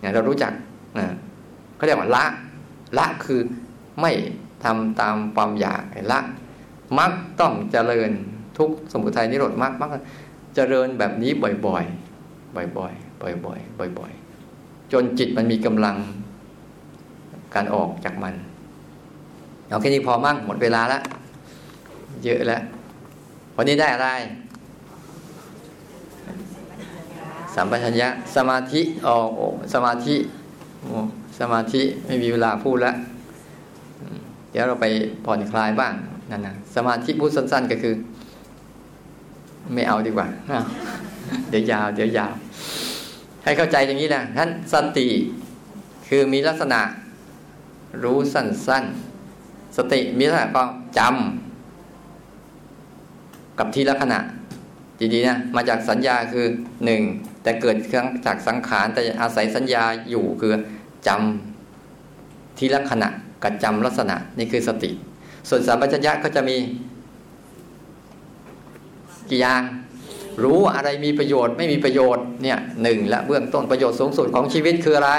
[0.00, 0.52] เนี่ยเรารู้จัก
[0.98, 1.06] นะ
[1.76, 2.24] เขาเรียกว่าละ
[2.98, 3.40] ละคือ
[4.00, 4.12] ไม่
[4.64, 6.20] ทำตามความอยากละ
[6.98, 8.10] มักต้องเจริญ
[8.58, 9.90] ทุกสมุทัยนิโรธมากมาก
[10.54, 15.96] เจริญแบบนี้บ่อยๆ บ่อยๆ บ่อยๆ บ่อยๆ จนจิตมันมีกำลัง
[17.54, 18.34] การออกจากมัน
[19.68, 21.02] เอาแค่นี้พอมั่งหมดเวลาแล้ว
[22.24, 22.62] เยอะแล้ว
[23.56, 24.08] วันนี้ได้อะไร
[27.54, 29.30] สัมปชัญญะสมาธิออก
[29.74, 30.14] สมาธิ
[30.82, 30.86] โอ
[31.40, 32.96] สมาธิไม่มีเวลาพูดแล้ว
[34.50, 34.86] เดี๋ยวเราไป
[35.24, 35.94] ผ่อนคลายบ้าง
[36.30, 37.94] นั่นนะสมาธิพูดสั้น ๆ ก็คือ
[39.74, 40.26] ไม่เอาดีกว่า
[41.50, 42.32] เดี๋ยวยาว เดี๋ยวยาว
[43.44, 45.08] ให้เข้าใจอย่างนี้นะท่านสติ
[46.08, 46.80] คือมีลักษณะ
[48.02, 50.62] รู้สั้นๆ สติมีลักษณะก็
[50.98, 54.18] จำกับทีละขณะ
[55.14, 56.46] ดีๆนะมาจากสัญญาคือ
[56.84, 57.02] หนึ่ง
[57.42, 57.76] แต่เกิด
[58.26, 60.52] จากสังขารแต่อาศัยสัญญาอยู่คือ
[61.06, 63.08] จำทีละขณะ
[63.42, 64.90] กับจำลักษณะนี่คือสติ
[65.48, 66.56] ส่วนสัมปชัญญะก็จะมี
[69.32, 69.62] กี่อย่าง
[70.44, 75.12] รู้อะไรมีประโยชน์ไม่มีประโยชน์เนี่ยหนึ่งและเบื้องต้นประโยชน์สูงสุดของชีวิตคืออะไร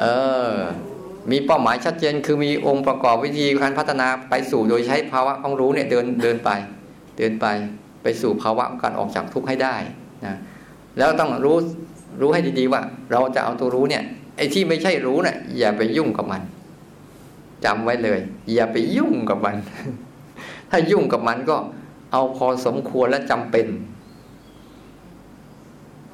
[0.00, 0.04] เอ
[0.52, 0.54] อ
[1.30, 6.50] มีเป้าหมายชัดเจนคือมีองค์ประกอบวิธีการพัฒนาไปสู่โดยใช้ภาวะของรู้เนี่ยเดินเดินไป
[7.18, 7.46] เดินไป
[8.02, 9.76] ไปสู่ภาวะการออกจากทุกข์ให้ได้
[10.24, 10.36] นะ
[10.98, 11.56] แล้วต้องรู้
[12.20, 12.82] รู้ให้ดีๆว่า
[13.12, 14.02] เราจะเอาตัวรู้เนี่ย
[14.36, 16.42] ไอ้ที่ไม่ใช่รู้เนี่ยอย่าไปยุ่งกับมัน
[17.64, 18.20] จำไว้เลย
[18.54, 19.56] อย่าไปยุ่งกับมัน
[20.70, 21.56] ถ้ายุ่งกับมันก็
[22.14, 23.66] เอาพอสมควรและจำเป็น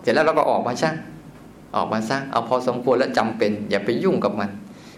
[0.02, 0.96] เสร็จแล้วเราก็ออกมาช่าง
[1.76, 4.50] ออกมาซะเอาพอสมควรและจำเป็น อย่าไปยุ่งกับมัน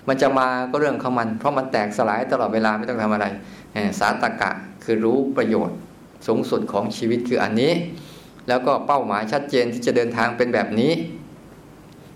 [0.09, 3.26] มันจะมาก็เรื่องของมัน เพราะมันแตกสลายตลอดเวลาไม่ต้องทำอะไร
[3.98, 4.50] สาตกะ
[4.84, 5.76] คือรู้ประโยชน์
[6.26, 7.72] สูงสุดของชีวิตคืออันนี้
[8.48, 10.92] แล้วก็เป้าหมายชัดเจนที่จะเดินทางเป็นแบบนี้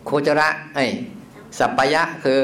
[0.05, 0.84] โคจระไอ้
[1.59, 2.41] สัพพยะคือ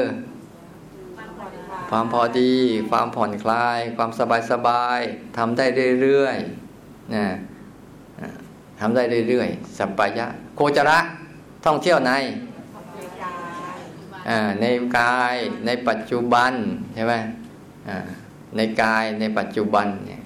[1.89, 2.53] ความพอดี
[2.89, 4.99] ความผ่อนคลาย ความสบายสบาย
[5.37, 5.65] ทำได้
[6.01, 7.25] เรื่อยๆนะ
[8.79, 10.99] ทำได้เรื่อยๆสัพพยะ โคจระ
[11.65, 12.11] ท่องเที่ยวใน
[14.61, 14.65] ใน
[14.97, 16.53] กายในปัจจุบัน
[16.93, 17.13] ใช่ไหม
[18.57, 20.21] ในกายในปัจจุบันเนี่ย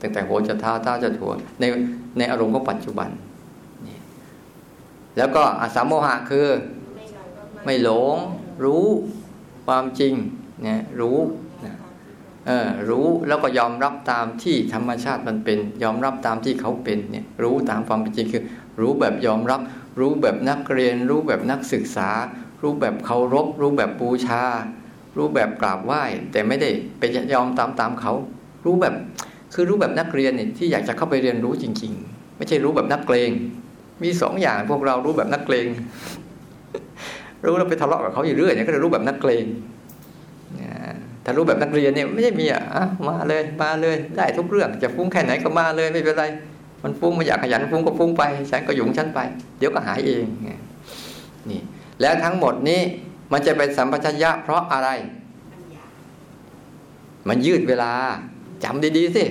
[0.00, 1.64] ตั้งแต่หัวจะเท้าเท้าจะถัวใน
[2.18, 3.10] ในอารมณ์ของปัจจุบัน
[5.16, 6.46] แล้วก็อสามโมหะคือ
[7.64, 8.16] ไม่หลง
[8.64, 8.86] รู้
[9.66, 10.14] ความจริง
[10.66, 11.18] นี่ยรู้
[12.46, 18.42] เออรู้แล้วก็ยอมรับตามที่ธรรมชาติมันเป็น ยอมรับตามที่เขาเป็นเนี่ยรู้ตามความเป็นจริงคือ
[18.80, 19.60] รู้แบบยอมรับ
[20.00, 22.10] รู้แบบนักเรียน รู้แบบนักศึกษา
[22.62, 24.44] รู้แบบเคารพ รู้แบบบูชา
[25.16, 26.02] รู้แบบกราบไหว้
[26.32, 27.02] แต่ไม่ได้ไป
[27.34, 28.12] ยอมตามตามเขา
[28.64, 28.94] รู้แบบ
[29.54, 33.30] คือรู้แบบนักเรียนเนี่ยที่อยากจะเข้าไปเรียนรู้จริง ๆ ไม่ใช่รู้แบบนักเกรง
[34.02, 35.66] มีสองอย่างพวกเรารู้แบบนักเกรง
[37.46, 39.44] รู้แล้วไปทะเลาะกับเขาอยู่เรื่อยเนี่ยก็จะรู้แบบนักเกรง
[41.24, 42.62] ถ้ารู้แบบนักเรียนเนี่ยไม่ใช่มีอะ
[43.08, 46.24] มาเลยมาเลยได้ทุกเรื่องจะฟุ้งแค่ไหนก็มาเลยไม่เป็นไร
[46.82, 49.20] มันฟุ้งมาอยากขยันฟุ้งก็ฟุ้งไปฉันก็หยุงฉันไป
[49.58, 50.24] เดี๋ยวก็หายเอง
[51.50, 51.60] นี่
[52.00, 52.80] แล้วทั้งหมดนี้
[53.32, 54.88] มันจะเป็นสัมปชัญญะเพราะอะไร
[57.28, 57.92] มันยืดเวลา
[58.64, 59.24] จำดีๆสิ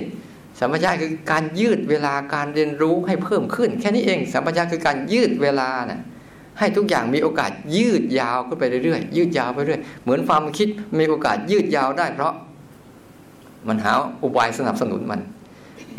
[0.60, 6.00] สัมปชัญญะคือการยืดเวลาการเรียนรู้ให้เพิ่มขึ้น แค่นี้เอง สัมปชัญญะคือการยืดเวลานะ่ะ
[6.58, 12.34] ให้ทุกอย่างมีโอกาสยืดยาวขึ้นไปเรื่อยๆยืดยาวไปเรื่อยเหมือนความคิดมีโอกาสยืดยาวได้ เพราะ
[13.68, 13.92] มันหา
[14.22, 15.20] อุบายสนับสนุนมัน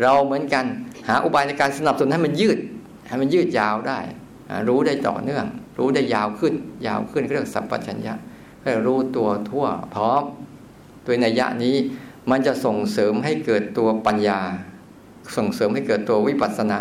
[0.02, 0.64] เราเหมือนกัน
[1.08, 2.58] หาอุบายในการสนับสนุนให้มันยืด
[3.08, 3.98] ให้มันยืดยาวได้
[4.68, 5.44] รู้ได้ต่อเนื่อง
[5.78, 6.54] รู้ได้ยาวขึ้น
[6.86, 8.14] ยาวขึ้นเรื่องสัมปชัญญะ
[8.62, 10.22] ให้รู้ตัวทั่วพร้อม
[11.04, 11.76] โดยในยะนี้
[12.30, 14.40] มันจะส่งเสริมให้เกิดตัวปัญญา
[15.36, 16.80] ส่งเสริมให้เกิดตัววิปัสสนา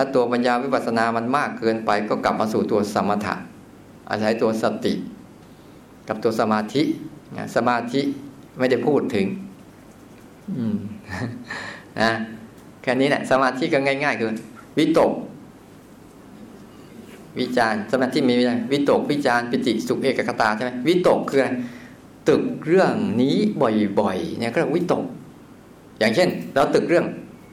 [0.00, 3.34] ถ้าตัวปัญญาวิปัสสนามันมากเกินไป ก็กลับมาสู่ตัวสมถะ
[4.10, 4.94] อาศัยตัวสติ
[6.08, 6.82] กับตัวสมาธิ
[7.56, 8.00] สมาธิ
[8.58, 9.26] ไม่ได้พูดถึง
[12.00, 12.10] นะ
[12.82, 14.30] แค่นี้แหละสมาธิก็ง่าย ๆ คือ
[14.78, 15.12] วิตก
[17.38, 18.34] วิจารสมาธิมี
[18.72, 21.50] วิตกวิจารปิติสุขเอกคตาใช่ไหมวิตกคืออะไร
[22.28, 23.36] ตึกเรื่องนี้
[24.00, 25.04] บ่อยๆเนี่ยก็วิตก
[25.98, 27.06] อย่างเช่น เราตึกเรื่อง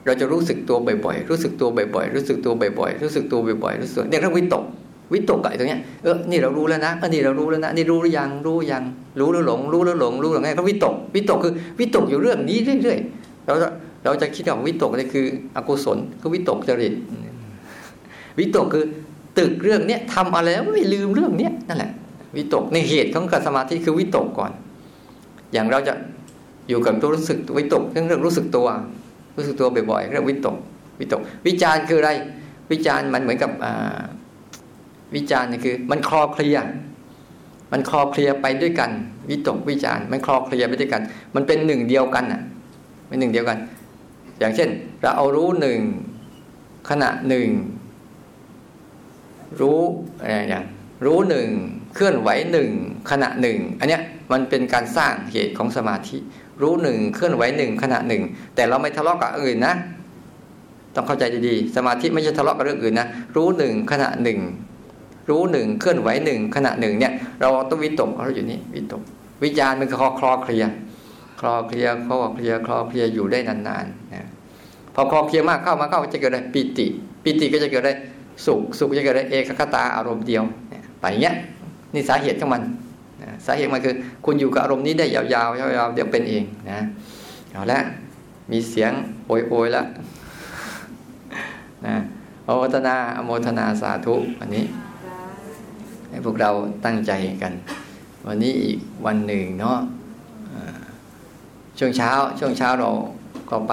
[0.06, 4.64] เราจะรู้สึกตัวบ่อยๆ รู้สึกตัวบ่อยๆ รู้สึกตัวบ่อยๆ รู้สึกตัวบ่อยๆ รู้สึกเนี่ยเรื่องวิตก
[5.12, 8.82] วิตกไก่ตรงเนี้ย เออ นี่เรารู้แล้วนะอันนี้เรารู้แล้วนะ นี่รู้หรือยัง รู้ยัง
[9.20, 13.68] รู้แล้วหลง รู้แล้วหลง รู้แล้วไงก็วิตก วิตกคือวิตกอยู่เรื่องนี้เรื่อยๆ เราจะ
[14.04, 15.26] เราจะคิดว่าวิตกนี่คือ
[15.56, 16.94] อกุศลคือวิตกจริต
[18.38, 18.84] วิตกคือ
[19.38, 21.90] ตึกเรื่องเนี้ยทำอะไรแล้วไม่ลืมเรื่องเนี้ยนั่นแหละ
[22.36, 24.50] วิตกในเหตุของการสมาธิคือวิตกก่อน
[25.52, 25.94] อย่างเราจะ
[26.68, 28.66] อยู่กับตัวรู้สึกวิตกเรื่องรู้สึกตัว
[29.36, 30.56] รู้สึกตัวบ่อยๆเรื่องวิตก
[31.00, 32.10] วิตก วิจารคืออะไร
[32.70, 33.50] วิจารมันเหมือนกับ
[35.14, 36.58] วิจารนี่คือ มันคลอเคลีย
[37.72, 38.90] มันคลอเคลียไปด้วยกัน
[39.30, 41.02] วิตกวิจารมันคลอเคลียไปด้วยกัน
[41.34, 42.42] มันเป็นหนึ่งเดียวกันอะ
[43.08, 43.58] เป็นหนึ่งเดียวกัน
[44.38, 44.68] อย่างเช่น
[45.00, 45.80] เราเอารู้หนึ่ง
[46.90, 47.48] ขณะหนึ่ง
[49.60, 49.80] รู้
[50.20, 50.64] อะไรอย่าง
[51.04, 51.48] รู้หนึ่ง
[51.94, 52.70] เคลื่อนไหวหนึ่ง
[53.10, 56.16] ขณะหนึ่งอันเนี้ยมันเป็นการสร้างเหตุของสมาธิ
[56.62, 58.22] รู้หนึ่งเคลื่อนไหวหนึ่งขณะหนึ่ง
[58.54, 59.74] แต่เราไม่ทะเลาะกับอื่นนะ
[60.94, 64.40] ต้องเข้าใจดีๆสมาธิไม่ใช่ทะเลาะกับเรื่องอื่นนะรู้หนึ่งขณะหนึ่ง
[65.30, 69.02] รู้หนึ่งเคลื่อนไหวหนึ่งขณะหนึ่งเนี่ย เราต้องวิตกเราอยู่นี่วิตก
[69.42, 70.64] วิจารณ์มันคลอคลอเคลีย
[71.40, 74.28] คลอเคลียคลอเคลียคลอเคลียอยู่ได้นานๆนะ
[74.94, 76.86] พอคลอเคลียมากเข้ามาเข้าจะเกิดอะไรปิติ
[77.24, 77.92] ปิติก็จะเกิดอะไร
[78.46, 80.42] สุขสุขจะเกิดอะไรเอกคตาอารมณ์เดียว
[81.00, 81.34] ไปอย่างเงี้ย
[81.94, 82.62] นี่สาเหตุของมัน
[83.46, 86.80] สาเหตุมันคือ คุณอยู่กับอารมณ์นี้ได้ยาวๆยาวๆเดี๋ยวเป็นเองนะ
[87.52, 87.80] เอาละ
[88.50, 88.92] มีเสียง
[89.26, 89.86] โอยโอยแล้ว
[91.86, 91.96] นะ
[92.44, 94.64] โอมทนาอโมทนาสาธุวันนี้
[96.10, 96.50] ให้พวกเรา
[96.84, 97.12] ตั้งใจ
[97.42, 97.52] กัน
[98.26, 99.78] วันนี้อีกวันหนึ่งเนาะ
[101.78, 102.90] ช่วงเช้า ช่วงเช้าเรา
[103.50, 103.72] ก็ไป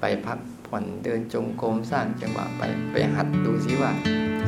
[0.00, 3.90] ไปพักผ่อนเดินจงกรมสร้างจังหวะไปไปหัดดูซิว่า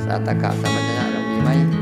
[0.05, 1.77] สาตกะสัมปชัญญะเรามีไหม